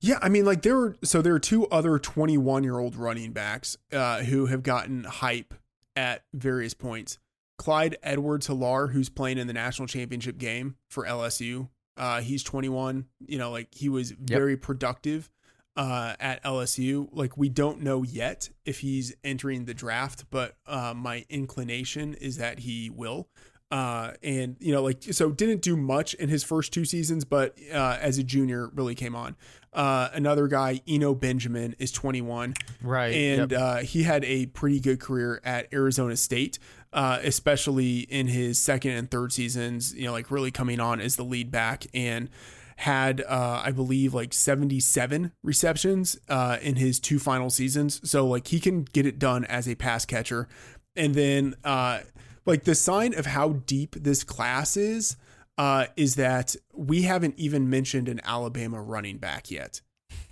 Yeah, 0.00 0.18
I 0.22 0.28
mean, 0.28 0.44
like 0.44 0.62
there 0.62 0.76
were 0.76 0.96
so 1.02 1.22
there 1.22 1.34
are 1.34 1.40
two 1.40 1.66
other 1.68 1.98
21 1.98 2.64
year 2.64 2.78
old 2.78 2.96
running 2.96 3.32
backs 3.32 3.76
uh, 3.92 4.20
who 4.20 4.46
have 4.46 4.62
gotten 4.62 5.04
hype 5.04 5.54
at 5.94 6.22
various 6.34 6.74
points. 6.74 7.18
Clyde 7.58 7.96
Edwards 8.02 8.48
Helaire, 8.48 8.92
who's 8.92 9.08
playing 9.08 9.38
in 9.38 9.46
the 9.46 9.54
national 9.54 9.88
championship 9.88 10.36
game 10.36 10.76
for 10.90 11.04
LSU. 11.06 11.68
Uh, 11.96 12.20
he's 12.20 12.42
21. 12.42 13.06
You 13.26 13.38
know, 13.38 13.50
like 13.50 13.68
he 13.72 13.88
was 13.88 14.10
very 14.10 14.56
productive 14.56 15.30
uh, 15.76 16.14
at 16.18 16.42
LSU. 16.44 17.08
Like 17.12 17.36
we 17.36 17.48
don't 17.48 17.82
know 17.82 18.02
yet 18.02 18.50
if 18.64 18.80
he's 18.80 19.14
entering 19.24 19.64
the 19.66 19.74
draft, 19.74 20.24
but 20.30 20.56
uh, 20.66 20.94
my 20.96 21.24
inclination 21.28 22.14
is 22.14 22.38
that 22.38 22.60
he 22.60 22.90
will. 22.90 23.28
Uh, 23.68 24.12
and 24.22 24.56
you 24.60 24.72
know, 24.72 24.80
like 24.82 25.02
so, 25.02 25.30
didn't 25.32 25.60
do 25.60 25.76
much 25.76 26.14
in 26.14 26.28
his 26.28 26.44
first 26.44 26.72
two 26.72 26.84
seasons, 26.84 27.24
but 27.24 27.58
uh, 27.74 27.98
as 28.00 28.16
a 28.16 28.22
junior, 28.22 28.68
really 28.74 28.94
came 28.94 29.16
on. 29.16 29.34
Uh, 29.72 30.08
another 30.14 30.46
guy, 30.46 30.80
Eno 30.88 31.14
Benjamin, 31.14 31.74
is 31.80 31.90
21 31.92 32.54
Right. 32.80 33.12
and 33.12 33.52
uh, 33.52 33.76
he 33.78 34.04
had 34.04 34.24
a 34.24 34.46
pretty 34.46 34.78
good 34.80 35.00
career 35.00 35.40
at 35.44 35.66
Arizona 35.74 36.16
State, 36.16 36.58
uh, 36.92 37.18
especially 37.22 37.98
in 38.00 38.28
his 38.28 38.58
second 38.58 38.92
and 38.92 39.10
third 39.10 39.32
seasons. 39.32 39.92
You 39.94 40.04
know, 40.04 40.12
like 40.12 40.30
really 40.30 40.52
coming 40.52 40.78
on 40.78 41.00
as 41.00 41.16
the 41.16 41.24
lead 41.24 41.50
back 41.50 41.86
and 41.92 42.30
had, 42.76 43.22
uh, 43.22 43.62
I 43.64 43.70
believe, 43.70 44.14
like 44.14 44.32
77 44.32 45.32
receptions 45.42 46.18
uh, 46.28 46.58
in 46.60 46.76
his 46.76 47.00
two 47.00 47.18
final 47.18 47.50
seasons. 47.50 48.08
So 48.08 48.26
like 48.26 48.48
he 48.48 48.60
can 48.60 48.82
get 48.84 49.06
it 49.06 49.18
done 49.18 49.44
as 49.46 49.68
a 49.68 49.74
pass 49.74 50.04
catcher, 50.04 50.48
and 50.94 51.14
then 51.14 51.54
uh, 51.64 52.00
like 52.44 52.64
the 52.64 52.74
sign 52.74 53.14
of 53.18 53.26
how 53.26 53.54
deep 53.66 53.96
this 53.96 54.24
class 54.24 54.76
is. 54.76 55.16
Uh, 55.58 55.86
is 55.96 56.16
that 56.16 56.54
we 56.74 57.00
haven't 57.00 57.32
even 57.38 57.70
mentioned 57.70 58.10
an 58.10 58.20
Alabama 58.24 58.78
running 58.78 59.16
back 59.16 59.50
yet 59.50 59.80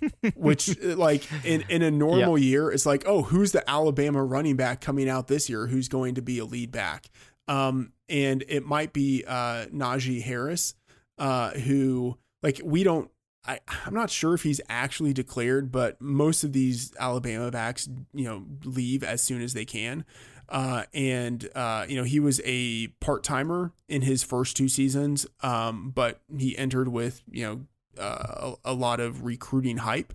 which 0.35 0.79
like 0.81 1.27
in, 1.43 1.63
in 1.69 1.81
a 1.81 1.91
normal 1.91 2.37
year 2.37 2.71
it's 2.71 2.85
like 2.85 3.03
oh 3.05 3.23
who's 3.23 3.51
the 3.51 3.67
alabama 3.69 4.23
running 4.23 4.55
back 4.55 4.81
coming 4.81 5.09
out 5.09 5.27
this 5.27 5.49
year 5.49 5.67
who's 5.67 5.87
going 5.87 6.15
to 6.15 6.21
be 6.21 6.39
a 6.39 6.45
lead 6.45 6.71
back 6.71 7.07
um 7.47 7.91
and 8.09 8.43
it 8.47 8.65
might 8.65 8.93
be 8.93 9.23
uh 9.27 9.65
najee 9.67 10.21
harris 10.21 10.75
uh 11.17 11.51
who 11.51 12.17
like 12.43 12.61
we 12.63 12.83
don't 12.83 13.09
I, 13.47 13.59
I'm 13.85 13.93
not 13.93 14.09
sure 14.09 14.33
if 14.33 14.43
he's 14.43 14.59
actually 14.69 15.13
declared, 15.13 15.71
but 15.71 16.01
most 16.01 16.43
of 16.43 16.51
these 16.53 16.93
Alabama 16.99 17.51
backs, 17.51 17.87
you 18.13 18.25
know, 18.25 18.45
leave 18.63 19.03
as 19.03 19.21
soon 19.21 19.41
as 19.41 19.53
they 19.53 19.65
can. 19.65 20.03
Uh, 20.49 20.83
and 20.93 21.49
uh, 21.55 21.85
you 21.87 21.95
know, 21.95 22.03
he 22.03 22.19
was 22.19 22.41
a 22.45 22.87
part 22.99 23.23
timer 23.23 23.71
in 23.87 24.01
his 24.03 24.23
first 24.23 24.55
two 24.55 24.67
seasons, 24.69 25.25
um, 25.41 25.91
but 25.93 26.21
he 26.37 26.57
entered 26.57 26.87
with 26.87 27.23
you 27.29 27.43
know 27.43 27.61
uh, 28.01 28.53
a, 28.65 28.71
a 28.71 28.73
lot 28.73 28.99
of 28.99 29.23
recruiting 29.23 29.77
hype. 29.77 30.13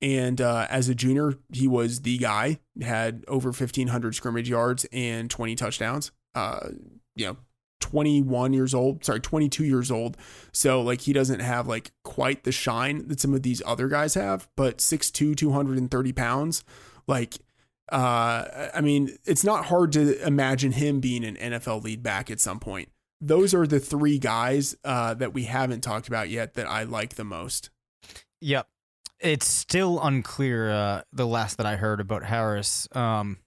And 0.00 0.40
uh, 0.40 0.66
as 0.68 0.88
a 0.88 0.94
junior, 0.94 1.34
he 1.52 1.68
was 1.68 2.02
the 2.02 2.18
guy. 2.18 2.58
Had 2.80 3.24
over 3.28 3.48
1,500 3.50 4.14
scrimmage 4.14 4.48
yards 4.48 4.84
and 4.92 5.30
20 5.30 5.54
touchdowns. 5.54 6.10
uh, 6.34 6.70
you 7.14 7.26
know, 7.26 7.36
21 7.82 8.54
years 8.54 8.72
old, 8.72 9.04
sorry, 9.04 9.20
22 9.20 9.64
years 9.64 9.90
old. 9.90 10.16
So 10.52 10.80
like 10.80 11.02
he 11.02 11.12
doesn't 11.12 11.40
have 11.40 11.66
like 11.66 11.90
quite 12.04 12.44
the 12.44 12.52
shine 12.52 13.08
that 13.08 13.20
some 13.20 13.34
of 13.34 13.42
these 13.42 13.60
other 13.66 13.88
guys 13.88 14.14
have, 14.14 14.48
but 14.56 14.78
6'2, 14.78 15.36
230 15.36 16.12
pounds, 16.12 16.64
like 17.06 17.34
uh 17.90 18.70
I 18.72 18.80
mean, 18.80 19.18
it's 19.26 19.44
not 19.44 19.66
hard 19.66 19.92
to 19.92 20.24
imagine 20.26 20.72
him 20.72 21.00
being 21.00 21.24
an 21.24 21.36
NFL 21.36 21.82
lead 21.82 22.02
back 22.02 22.30
at 22.30 22.40
some 22.40 22.60
point. 22.60 22.88
Those 23.20 23.52
are 23.52 23.66
the 23.66 23.80
three 23.80 24.18
guys 24.18 24.74
uh 24.84 25.12
that 25.14 25.34
we 25.34 25.44
haven't 25.44 25.82
talked 25.82 26.08
about 26.08 26.30
yet 26.30 26.54
that 26.54 26.66
I 26.66 26.84
like 26.84 27.16
the 27.16 27.24
most. 27.24 27.70
Yep. 28.40 28.68
It's 29.20 29.46
still 29.46 30.00
unclear. 30.02 30.70
Uh, 30.70 31.02
the 31.12 31.26
last 31.26 31.56
that 31.58 31.66
I 31.66 31.76
heard 31.76 32.00
about 32.00 32.24
Harris, 32.24 32.88
um, 32.92 33.38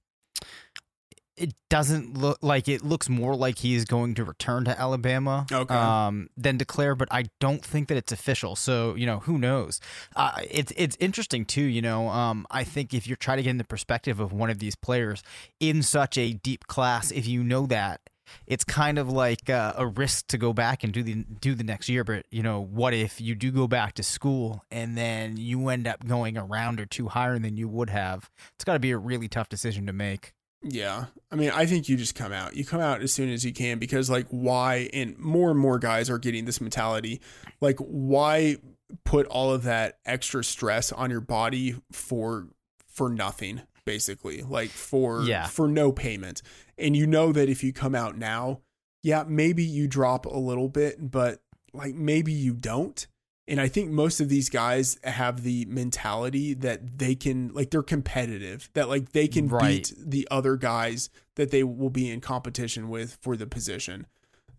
it 1.37 1.53
doesn't 1.69 2.17
look 2.17 2.37
like 2.41 2.67
it 2.67 2.83
looks 2.83 3.09
more 3.09 3.35
like 3.35 3.59
he's 3.59 3.83
going 3.85 4.15
to 4.15 4.23
return 4.23 4.63
to 4.65 4.79
Alabama 4.79 5.45
Okay. 5.51 5.73
um, 5.75 6.29
than 6.37 6.57
declare, 6.57 6.95
but 6.95 7.07
I 7.11 7.25
don't 7.39 7.63
think 7.63 7.89
that 7.89 7.97
it's 7.97 8.11
official. 8.11 8.55
So 8.55 8.95
you 8.95 9.05
know, 9.05 9.19
who 9.19 9.37
knows? 9.37 9.79
Uh, 10.15 10.39
it's 10.49 10.71
it's 10.77 10.95
interesting 10.99 11.45
too. 11.45 11.63
You 11.63 11.81
know, 11.81 12.07
um, 12.09 12.45
I 12.51 12.63
think 12.63 12.93
if 12.93 13.07
you're 13.07 13.17
trying 13.17 13.37
to 13.37 13.43
get 13.43 13.49
in 13.49 13.57
the 13.57 13.63
perspective 13.65 14.19
of 14.19 14.31
one 14.31 14.49
of 14.49 14.59
these 14.59 14.75
players 14.75 15.23
in 15.59 15.83
such 15.83 16.17
a 16.17 16.33
deep 16.33 16.67
class, 16.67 17.11
if 17.11 17.27
you 17.27 17.43
know 17.43 17.65
that. 17.67 18.01
It's 18.47 18.63
kind 18.63 18.97
of 18.97 19.07
like 19.07 19.51
uh, 19.51 19.73
a 19.77 19.85
risk 19.85 20.25
to 20.29 20.39
go 20.39 20.51
back 20.51 20.83
and 20.83 20.91
do 20.91 21.03
the 21.03 21.13
do 21.41 21.53
the 21.53 21.63
next 21.63 21.87
year, 21.89 22.03
but 22.03 22.25
you 22.31 22.41
know 22.41 22.59
what 22.59 22.91
if 22.95 23.21
you 23.21 23.35
do 23.35 23.51
go 23.51 23.67
back 23.67 23.93
to 23.93 24.03
school 24.03 24.63
and 24.71 24.97
then 24.97 25.37
you 25.37 25.69
end 25.69 25.85
up 25.87 26.03
going 26.07 26.35
a 26.35 26.43
round 26.43 26.79
or 26.79 26.87
two 26.87 27.07
higher 27.09 27.37
than 27.37 27.55
you 27.55 27.67
would 27.67 27.91
have? 27.91 28.31
It's 28.55 28.63
got 28.63 28.73
to 28.73 28.79
be 28.79 28.89
a 28.89 28.97
really 28.97 29.27
tough 29.27 29.47
decision 29.47 29.85
to 29.85 29.93
make. 29.93 30.33
Yeah. 30.67 31.05
I 31.31 31.35
mean, 31.35 31.51
I 31.51 31.65
think 31.65 31.87
you 31.87 31.95
just 31.95 32.15
come 32.15 32.31
out. 32.31 32.55
You 32.55 32.65
come 32.65 32.81
out 32.81 33.01
as 33.01 33.13
soon 33.13 33.29
as 33.29 33.45
you 33.45 33.53
can 33.53 33.77
because, 33.77 34.09
like, 34.09 34.25
why? 34.29 34.89
And 34.93 35.17
more 35.19 35.51
and 35.51 35.59
more 35.59 35.77
guys 35.79 36.09
are 36.09 36.17
getting 36.17 36.45
this 36.45 36.59
mentality. 36.59 37.21
Like, 37.61 37.77
why 37.79 38.57
put 39.03 39.25
all 39.27 39.51
of 39.53 39.63
that 39.63 39.99
extra 40.05 40.43
stress 40.43 40.91
on 40.91 41.09
your 41.11 41.21
body 41.21 41.75
for 41.91 42.47
for 42.87 43.09
nothing, 43.09 43.61
basically? 43.85 44.41
Like 44.41 44.69
for 44.69 45.23
Yeah. 45.23 45.47
for 45.47 45.67
no 45.67 45.91
payment. 45.91 46.41
And 46.77 46.95
you 46.95 47.05
know 47.05 47.31
that 47.31 47.49
if 47.49 47.63
you 47.63 47.71
come 47.73 47.93
out 47.95 48.17
now, 48.17 48.61
yeah, 49.03 49.23
maybe 49.27 49.63
you 49.63 49.87
drop 49.87 50.25
a 50.25 50.37
little 50.37 50.69
bit, 50.69 51.11
but 51.11 51.41
like 51.73 51.93
maybe 51.95 52.31
you 52.31 52.53
don't. 52.53 53.05
And 53.47 53.61
I 53.61 53.67
think 53.67 53.91
most 53.91 54.19
of 54.19 54.27
these 54.29 54.49
guys 54.49 54.97
have 55.03 55.43
the 55.43 55.65
mentality 55.65 56.55
that 56.55 56.97
they 56.97 57.13
can 57.13 57.49
like 57.53 57.69
they're 57.69 57.83
competitive, 57.83 58.69
that 58.73 58.89
like 58.89 59.11
they 59.11 59.27
can 59.27 59.47
Right. 59.47 59.83
beat 59.87 59.93
the 59.97 60.27
other 60.31 60.55
guys 60.57 61.09
that 61.35 61.51
they 61.51 61.63
will 61.63 61.91
be 61.91 62.09
in 62.09 62.21
competition 62.21 62.89
with 62.89 63.17
for 63.21 63.37
the 63.37 63.45
position. 63.45 64.07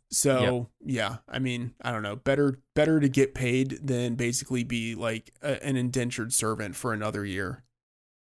So, 0.09 0.71
yeah, 0.85 1.17
I 1.29 1.41
mean, 1.41 1.75
I 1.83 1.91
don't 1.91 2.05
know, 2.05 2.15
better 2.15 2.61
better 2.75 3.01
to 3.01 3.09
get 3.09 3.35
paid 3.35 3.81
than 3.83 4.15
basically 4.15 4.63
be 4.63 4.95
like 4.95 5.33
a, 5.43 5.61
an 5.67 5.77
indentured 5.77 6.33
servant 6.33 6.77
for 6.77 6.93
another 6.93 7.25
year. 7.25 7.65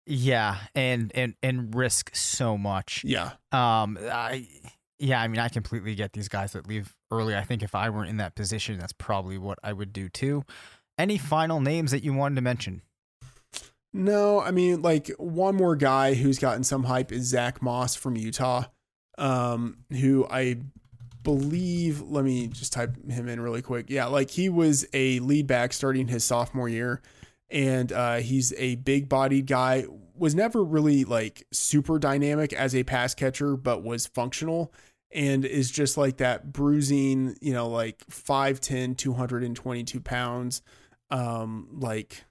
Yeah, 0.04 0.56
and 0.74 1.12
and 1.14 1.34
and 1.44 1.72
risk 1.74 2.14
so 2.16 2.58
much. 2.58 3.04
Yeah. 3.04 3.32
Um, 3.52 3.98
I 4.02 4.48
yeah, 4.98 5.20
I 5.20 5.28
mean, 5.28 5.40
I 5.40 5.48
completely 5.48 5.94
get 5.94 6.12
these 6.12 6.28
guys 6.28 6.52
that 6.52 6.66
leave 6.66 6.94
early. 7.10 7.36
I 7.36 7.42
think 7.42 7.62
if 7.62 7.74
I 7.74 7.90
weren't 7.90 8.10
in 8.10 8.16
that 8.16 8.34
position, 8.34 8.78
that's 8.78 8.92
probably 8.92 9.38
what 9.38 9.58
I 9.62 9.72
would 9.72 9.92
do 9.92 10.08
too. 10.08 10.44
Any 10.98 11.18
final 11.18 11.60
names 11.60 11.90
that 11.90 12.02
you 12.02 12.14
wanted 12.14 12.36
to 12.36 12.40
mention? 12.40 12.82
No, 13.92 14.40
I 14.40 14.50
mean, 14.50 14.82
like 14.82 15.08
one 15.18 15.54
more 15.54 15.76
guy 15.76 16.14
who's 16.14 16.38
gotten 16.38 16.64
some 16.64 16.84
hype 16.84 17.12
is 17.12 17.24
Zach 17.24 17.62
Moss 17.62 17.94
from 17.94 18.16
Utah, 18.16 18.64
um, 19.18 19.78
who 19.90 20.26
I 20.30 20.58
believe. 21.22 22.02
Let 22.02 22.24
me 22.24 22.46
just 22.46 22.72
type 22.72 22.96
him 23.10 23.28
in 23.28 23.40
really 23.40 23.62
quick. 23.62 23.86
Yeah, 23.88 24.06
like 24.06 24.30
he 24.30 24.48
was 24.48 24.86
a 24.92 25.18
lead 25.20 25.46
back 25.46 25.72
starting 25.72 26.08
his 26.08 26.24
sophomore 26.24 26.68
year, 26.68 27.00
and 27.50 27.90
uh, 27.92 28.16
he's 28.16 28.52
a 28.58 28.76
big-bodied 28.76 29.46
guy. 29.46 29.86
Was 30.18 30.34
never 30.34 30.64
really 30.64 31.04
like 31.04 31.46
super 31.52 31.98
dynamic 31.98 32.52
as 32.52 32.74
a 32.74 32.84
pass 32.84 33.14
catcher, 33.14 33.56
but 33.56 33.82
was 33.82 34.06
functional 34.06 34.72
and 35.12 35.44
is 35.44 35.70
just 35.70 35.96
like 35.96 36.18
that 36.18 36.52
bruising, 36.52 37.36
you 37.40 37.52
know, 37.52 37.68
like 37.68 38.04
5'10, 38.08 38.96
222 38.96 40.00
pounds, 40.00 40.62
um, 41.10 41.68
like 41.72 42.24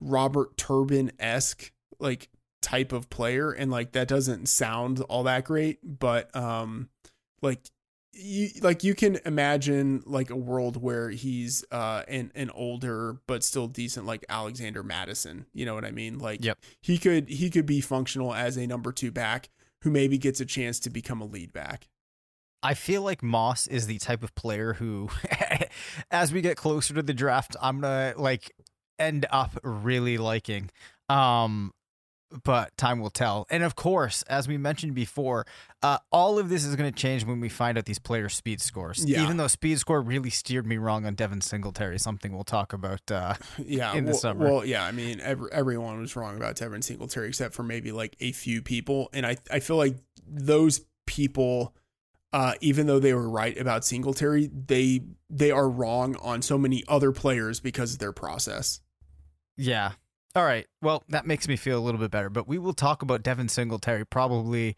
Robert 0.00 0.56
Turbin 0.56 1.12
esque 1.18 1.72
like 1.98 2.28
type 2.62 2.92
of 2.92 3.08
player, 3.10 3.52
and 3.52 3.70
like 3.70 3.92
that 3.92 4.08
doesn't 4.08 4.48
sound 4.48 5.00
all 5.02 5.22
that 5.24 5.44
great, 5.44 5.78
but 5.82 6.34
um, 6.34 6.88
like 7.42 7.60
you 8.18 8.48
like 8.62 8.82
you 8.82 8.94
can 8.94 9.18
imagine 9.24 10.02
like 10.06 10.30
a 10.30 10.36
world 10.36 10.80
where 10.82 11.10
he's 11.10 11.64
uh 11.70 12.02
an 12.08 12.32
an 12.34 12.50
older 12.50 13.18
but 13.26 13.44
still 13.44 13.66
decent 13.68 14.06
like 14.06 14.24
Alexander 14.28 14.82
Mattison. 14.82 15.46
You 15.52 15.66
know 15.66 15.74
what 15.74 15.84
I 15.84 15.90
mean? 15.90 16.18
Like 16.18 16.44
Yep. 16.44 16.58
he 16.80 16.98
could 16.98 17.28
he 17.28 17.50
could 17.50 17.66
be 17.66 17.80
functional 17.80 18.34
as 18.34 18.56
a 18.56 18.66
number 18.66 18.92
two 18.92 19.10
back 19.10 19.48
who 19.82 19.90
maybe 19.90 20.18
gets 20.18 20.40
a 20.40 20.46
chance 20.46 20.80
to 20.80 20.90
become 20.90 21.20
a 21.20 21.26
lead 21.26 21.52
back. 21.52 21.88
I 22.62 22.74
feel 22.74 23.02
like 23.02 23.22
Moss 23.22 23.66
is 23.66 23.86
the 23.86 23.98
type 23.98 24.22
of 24.24 24.34
player 24.34 24.72
who, 24.72 25.08
as 26.10 26.32
we 26.32 26.40
get 26.40 26.56
closer 26.56 26.94
to 26.94 27.02
the 27.02 27.14
draft, 27.14 27.54
I'm 27.60 27.80
gonna 27.80 28.14
like 28.16 28.50
end 28.98 29.26
up 29.30 29.58
really 29.62 30.18
liking. 30.18 30.70
Um, 31.08 31.72
but 32.44 32.76
time 32.76 33.00
will 33.00 33.10
tell. 33.10 33.46
And 33.50 33.62
of 33.62 33.76
course, 33.76 34.22
as 34.22 34.48
we 34.48 34.56
mentioned 34.56 34.94
before, 34.94 35.46
uh, 35.82 35.98
all 36.10 36.38
of 36.38 36.48
this 36.48 36.64
is 36.64 36.74
going 36.76 36.92
to 36.92 36.96
change 36.96 37.24
when 37.24 37.40
we 37.40 37.48
find 37.48 37.78
out 37.78 37.84
these 37.84 37.98
players' 37.98 38.34
speed 38.34 38.60
scores. 38.60 39.04
Yeah. 39.06 39.22
Even 39.22 39.36
though 39.36 39.46
speed 39.46 39.78
score 39.78 40.00
really 40.00 40.30
steered 40.30 40.66
me 40.66 40.76
wrong 40.76 41.06
on 41.06 41.14
Devin 41.14 41.40
Singletary, 41.40 41.98
something 41.98 42.32
we'll 42.34 42.44
talk 42.44 42.72
about. 42.72 43.10
Uh, 43.10 43.34
Yeah, 43.58 43.94
in 43.94 44.04
the 44.04 44.12
well, 44.12 44.18
summer. 44.18 44.44
Well, 44.44 44.64
yeah, 44.64 44.84
I 44.84 44.92
mean, 44.92 45.20
every, 45.20 45.50
everyone 45.52 46.00
was 46.00 46.14
wrong 46.14 46.36
about 46.36 46.56
Devin 46.56 46.82
Singletary 46.82 47.28
except 47.28 47.54
for 47.54 47.62
maybe 47.62 47.92
like 47.92 48.16
a 48.20 48.32
few 48.32 48.62
people, 48.62 49.08
and 49.12 49.26
I 49.26 49.36
I 49.50 49.60
feel 49.60 49.76
like 49.76 49.96
those 50.26 50.82
people, 51.06 51.74
uh, 52.32 52.54
even 52.60 52.86
though 52.86 52.98
they 52.98 53.14
were 53.14 53.28
right 53.28 53.58
about 53.58 53.84
Singletary, 53.84 54.50
they 54.52 55.00
they 55.30 55.50
are 55.50 55.68
wrong 55.68 56.16
on 56.16 56.42
so 56.42 56.58
many 56.58 56.84
other 56.88 57.12
players 57.12 57.60
because 57.60 57.94
of 57.94 57.98
their 57.98 58.12
process. 58.12 58.80
Yeah. 59.56 59.92
All 60.36 60.44
right. 60.44 60.66
Well, 60.82 61.02
that 61.08 61.26
makes 61.26 61.48
me 61.48 61.56
feel 61.56 61.78
a 61.78 61.80
little 61.80 61.98
bit 61.98 62.10
better, 62.10 62.28
but 62.28 62.46
we 62.46 62.58
will 62.58 62.74
talk 62.74 63.00
about 63.00 63.22
Devin 63.22 63.48
Singletary 63.48 64.04
probably 64.04 64.76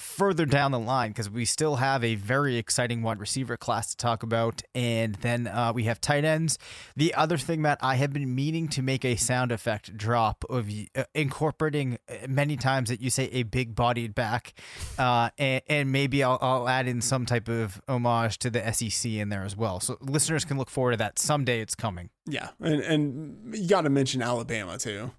further 0.00 0.46
down 0.46 0.72
the 0.72 0.78
line 0.78 1.10
because 1.10 1.28
we 1.28 1.44
still 1.44 1.76
have 1.76 2.02
a 2.02 2.14
very 2.14 2.56
exciting 2.56 3.02
wide 3.02 3.20
receiver 3.20 3.56
class 3.56 3.90
to 3.90 3.96
talk 3.96 4.22
about. 4.22 4.62
And 4.74 5.14
then 5.16 5.46
uh, 5.46 5.72
we 5.74 5.84
have 5.84 6.00
tight 6.00 6.24
ends. 6.24 6.58
The 6.96 7.14
other 7.14 7.36
thing, 7.36 7.62
Matt, 7.62 7.78
I 7.82 7.96
have 7.96 8.12
been 8.12 8.34
meaning 8.34 8.68
to 8.68 8.82
make 8.82 9.04
a 9.04 9.16
sound 9.16 9.52
effect 9.52 9.96
drop 9.96 10.44
of 10.48 10.70
uh, 10.96 11.04
incorporating 11.14 11.98
uh, 12.08 12.26
many 12.28 12.56
times 12.56 12.88
that 12.88 13.00
you 13.00 13.10
say 13.10 13.24
a 13.32 13.42
big 13.42 13.74
bodied 13.74 14.14
back. 14.14 14.54
Uh, 14.98 15.30
and, 15.38 15.62
and 15.68 15.92
maybe 15.92 16.22
I'll, 16.22 16.38
I'll 16.40 16.68
add 16.68 16.88
in 16.88 17.00
some 17.02 17.26
type 17.26 17.48
of 17.48 17.80
homage 17.86 18.38
to 18.38 18.50
the 18.50 18.72
SEC 18.72 19.10
in 19.12 19.28
there 19.28 19.44
as 19.44 19.56
well. 19.56 19.80
So 19.80 19.98
listeners 20.00 20.44
can 20.44 20.56
look 20.56 20.70
forward 20.70 20.92
to 20.92 20.96
that. 20.98 21.18
Someday 21.18 21.60
it's 21.60 21.74
coming. 21.74 22.10
Yeah, 22.26 22.50
and 22.60 22.80
and 22.80 23.54
you 23.54 23.68
got 23.68 23.82
to 23.82 23.90
mention 23.90 24.22
Alabama 24.22 24.78
too. 24.78 25.10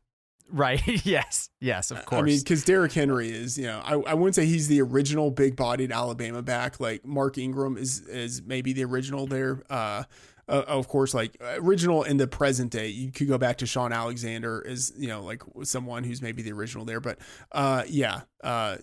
Right. 0.52 0.82
yes. 1.06 1.50
Yes, 1.60 1.92
of 1.92 2.06
course. 2.06 2.22
I 2.22 2.24
mean, 2.24 2.40
because 2.40 2.64
Derrick 2.64 2.92
Henry 2.92 3.30
is, 3.30 3.58
you 3.58 3.66
know, 3.66 3.82
I, 3.84 3.94
I 4.12 4.14
wouldn't 4.14 4.36
say 4.36 4.46
he's 4.46 4.68
the 4.68 4.82
original 4.82 5.32
big-bodied 5.32 5.92
Alabama 5.92 6.42
back. 6.42 6.80
Like 6.80 7.06
Mark 7.06 7.38
Ingram 7.38 7.78
is 7.78 8.02
is 8.08 8.42
maybe 8.42 8.74
the 8.74 8.84
original 8.84 9.28
there. 9.28 9.62
Uh, 9.70 10.04
uh, 10.50 10.64
of 10.68 10.88
course, 10.88 11.14
like 11.14 11.38
original 11.58 12.04
in 12.04 12.18
the 12.18 12.28
present 12.28 12.72
day, 12.72 12.88
you 12.88 13.12
could 13.12 13.28
go 13.28 13.38
back 13.38 13.58
to 13.60 13.66
Shaun 13.66 13.94
Alexander 13.94 14.66
as 14.68 14.92
you 14.98 15.08
know, 15.08 15.24
like 15.24 15.44
someone 15.64 16.04
who's 16.04 16.22
maybe 16.22 16.42
the 16.42 16.52
original 16.52 16.84
there. 16.84 17.00
But 17.00 17.20
uh, 17.54 17.84
yeah, 17.88 18.22
uh, 18.44 18.78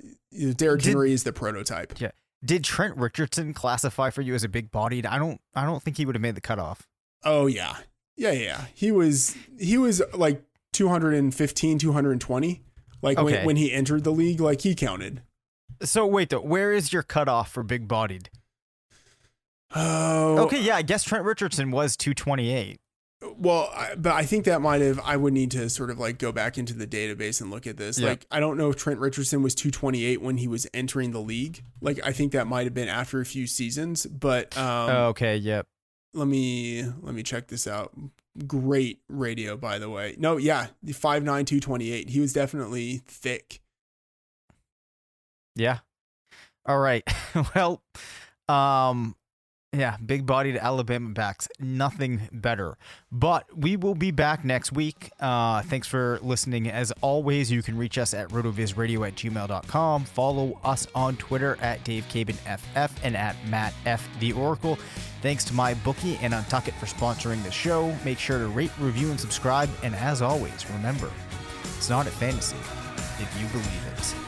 Derrick 0.57 0.83
Did- 0.83 0.89
Henry 0.89 1.13
is 1.13 1.25
the 1.25 1.33
prototype. 1.33 2.01
Yeah. 2.01 2.11
Did 2.45 2.63
Trent 2.63 2.97
Richardson 2.97 3.53
classify 3.53 4.11
for 4.11 4.23
you 4.23 4.35
as 4.35 4.45
a 4.45 4.49
big 4.49 4.71
bodied? 4.71 5.05
I 5.05 5.19
don't 5.19 5.41
I 5.55 5.65
don't 5.65 5.83
think 5.83 5.97
he 5.97 6.07
would 6.07 6.15
have 6.15 6.23
made 6.23 6.37
the 6.37 6.41
cutoff. 6.41 6.87
Oh 7.25 7.47
yeah, 7.47 7.77
yeah, 8.17 8.31
yeah. 8.31 8.65
He 8.75 8.93
was 8.93 9.37
he 9.59 9.77
was 9.77 10.01
like 10.15 10.43
215, 10.79 11.79
220. 11.79 12.63
Like 13.03 13.19
Okay. 13.19 13.37
when, 13.39 13.47
when 13.47 13.57
he 13.57 13.73
entered 13.73 14.05
the 14.05 14.11
league, 14.13 14.41
like 14.41 14.63
he 14.63 14.75
counted. 14.75 15.23
So 15.83 16.07
wait 16.07 16.31
though, 16.31 16.41
where 16.41 16.73
is 16.73 16.93
your 16.93 17.03
cutoff 17.03 17.51
for 17.53 17.63
big 17.63 17.87
bodied? 17.89 18.31
Oh, 19.75 20.45
Okay, 20.45 20.63
yeah, 20.63 20.77
I 20.77 20.83
guess 20.83 21.05
Trent 21.05 21.25
Richardson 21.25 21.71
was 21.71 21.97
228. 21.97 22.81
Well, 23.37 23.69
I, 23.75 23.95
but 23.97 24.13
I 24.13 24.25
think 24.25 24.45
that 24.45 24.61
might 24.63 24.81
have. 24.81 25.01
I 25.05 25.17
would 25.17 25.33
need 25.33 25.51
to 25.51 25.69
sort 25.69 25.91
of 25.91 25.99
like 25.99 26.19
go 26.19 26.31
back 26.31 26.57
into 26.57 26.73
the 26.73 26.87
database 26.87 27.41
and 27.41 27.51
look 27.51 27.67
at 27.67 27.77
this. 27.77 27.99
Yeah. 27.99 28.11
Like, 28.11 28.27
I 28.31 28.39
don't 28.39 28.57
know 28.57 28.71
if 28.71 28.77
Trent 28.77 29.01
Richardson 29.01 29.43
was 29.43 29.57
228 29.57 30.23
when 30.23 30.37
he 30.39 30.47
was 30.47 30.69
entering 30.73 31.11
the 31.11 31.21
league. 31.21 31.63
Like, 31.81 31.99
I 32.05 32.13
think 32.13 32.31
that 32.33 32.47
might 32.47 32.65
have 32.65 32.75
been 32.75 32.89
after 32.89 33.21
a 33.21 33.27
few 33.27 33.49
seasons. 33.49 34.07
But 34.07 34.57
um, 34.57 34.91
okay, 35.09 35.37
yep. 35.37 35.67
Let 36.15 36.27
me 36.27 36.85
let 37.03 37.15
me 37.15 37.23
check 37.23 37.49
this 37.49 37.67
out. 37.67 37.93
Great 38.47 39.01
radio, 39.09 39.57
by 39.57 39.79
the 39.79 39.91
way. 39.91 40.15
No, 40.19 40.37
yeah, 40.37 40.69
the 40.83 40.93
five 40.93 41.23
nine 41.23 41.45
two 41.45 41.61
twenty 41.61 41.93
eight. 41.93 42.11
He 42.11 42.21
was 42.21 42.33
definitely 42.33 43.03
thick. 43.07 43.61
Yeah. 45.57 45.79
All 46.67 46.79
right. 46.79 47.03
well, 47.55 47.83
um, 48.49 49.17
yeah, 49.79 49.97
big 50.05 50.27
bodied 50.27 50.57
Alabama 50.57 51.11
backs. 51.11 51.49
Nothing 51.59 52.29
better. 52.33 52.77
But 53.11 53.47
we 53.57 53.77
will 53.77 53.95
be 53.95 54.11
back 54.11 54.45
next 54.45 54.73
week. 54.73 55.11
Uh, 55.21 55.63
thanks 55.63 55.87
for 55.87 56.19
listening. 56.23 56.71
As 56.71 56.93
always, 57.01 57.51
you 57.51 57.63
can 57.63 57.77
reach 57.77 57.99
us 57.99 58.15
at 58.15 58.29
rotovizradio 58.29 59.07
at 59.07 59.15
gmail.com. 59.15 60.05
Follow 60.05 60.59
us 60.65 60.87
on 60.95 61.17
Twitter 61.17 61.57
at 61.61 61.85
DaveCabanFF 61.85 62.91
and 63.03 63.17
at 63.17 63.37
Matt 63.49 63.75
F. 63.87 64.09
The 64.21 64.33
Oracle. 64.33 64.79
Thanks 65.23 65.45
to 65.47 65.55
my 65.55 65.75
bookie 65.75 66.17
and 66.23 66.33
Untuckit 66.33 66.75
for 66.79 66.87
sponsoring 66.87 67.43
the 67.43 67.51
show. 67.51 67.95
Make 68.05 68.19
sure 68.19 68.39
to 68.39 68.49
rate, 68.49 68.73
review, 68.79 69.11
and 69.11 69.19
subscribe. 69.19 69.69
And 69.83 69.95
as 69.95 70.23
always, 70.23 70.69
remember, 70.71 71.11
it's 71.77 71.89
not 71.89 72.07
a 72.07 72.11
fantasy 72.11 72.57
if 73.21 73.41
you 73.41 73.47
believe 73.49 73.83
it. 73.93 74.28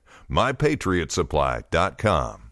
mypatriotsupply.com. 0.31 2.50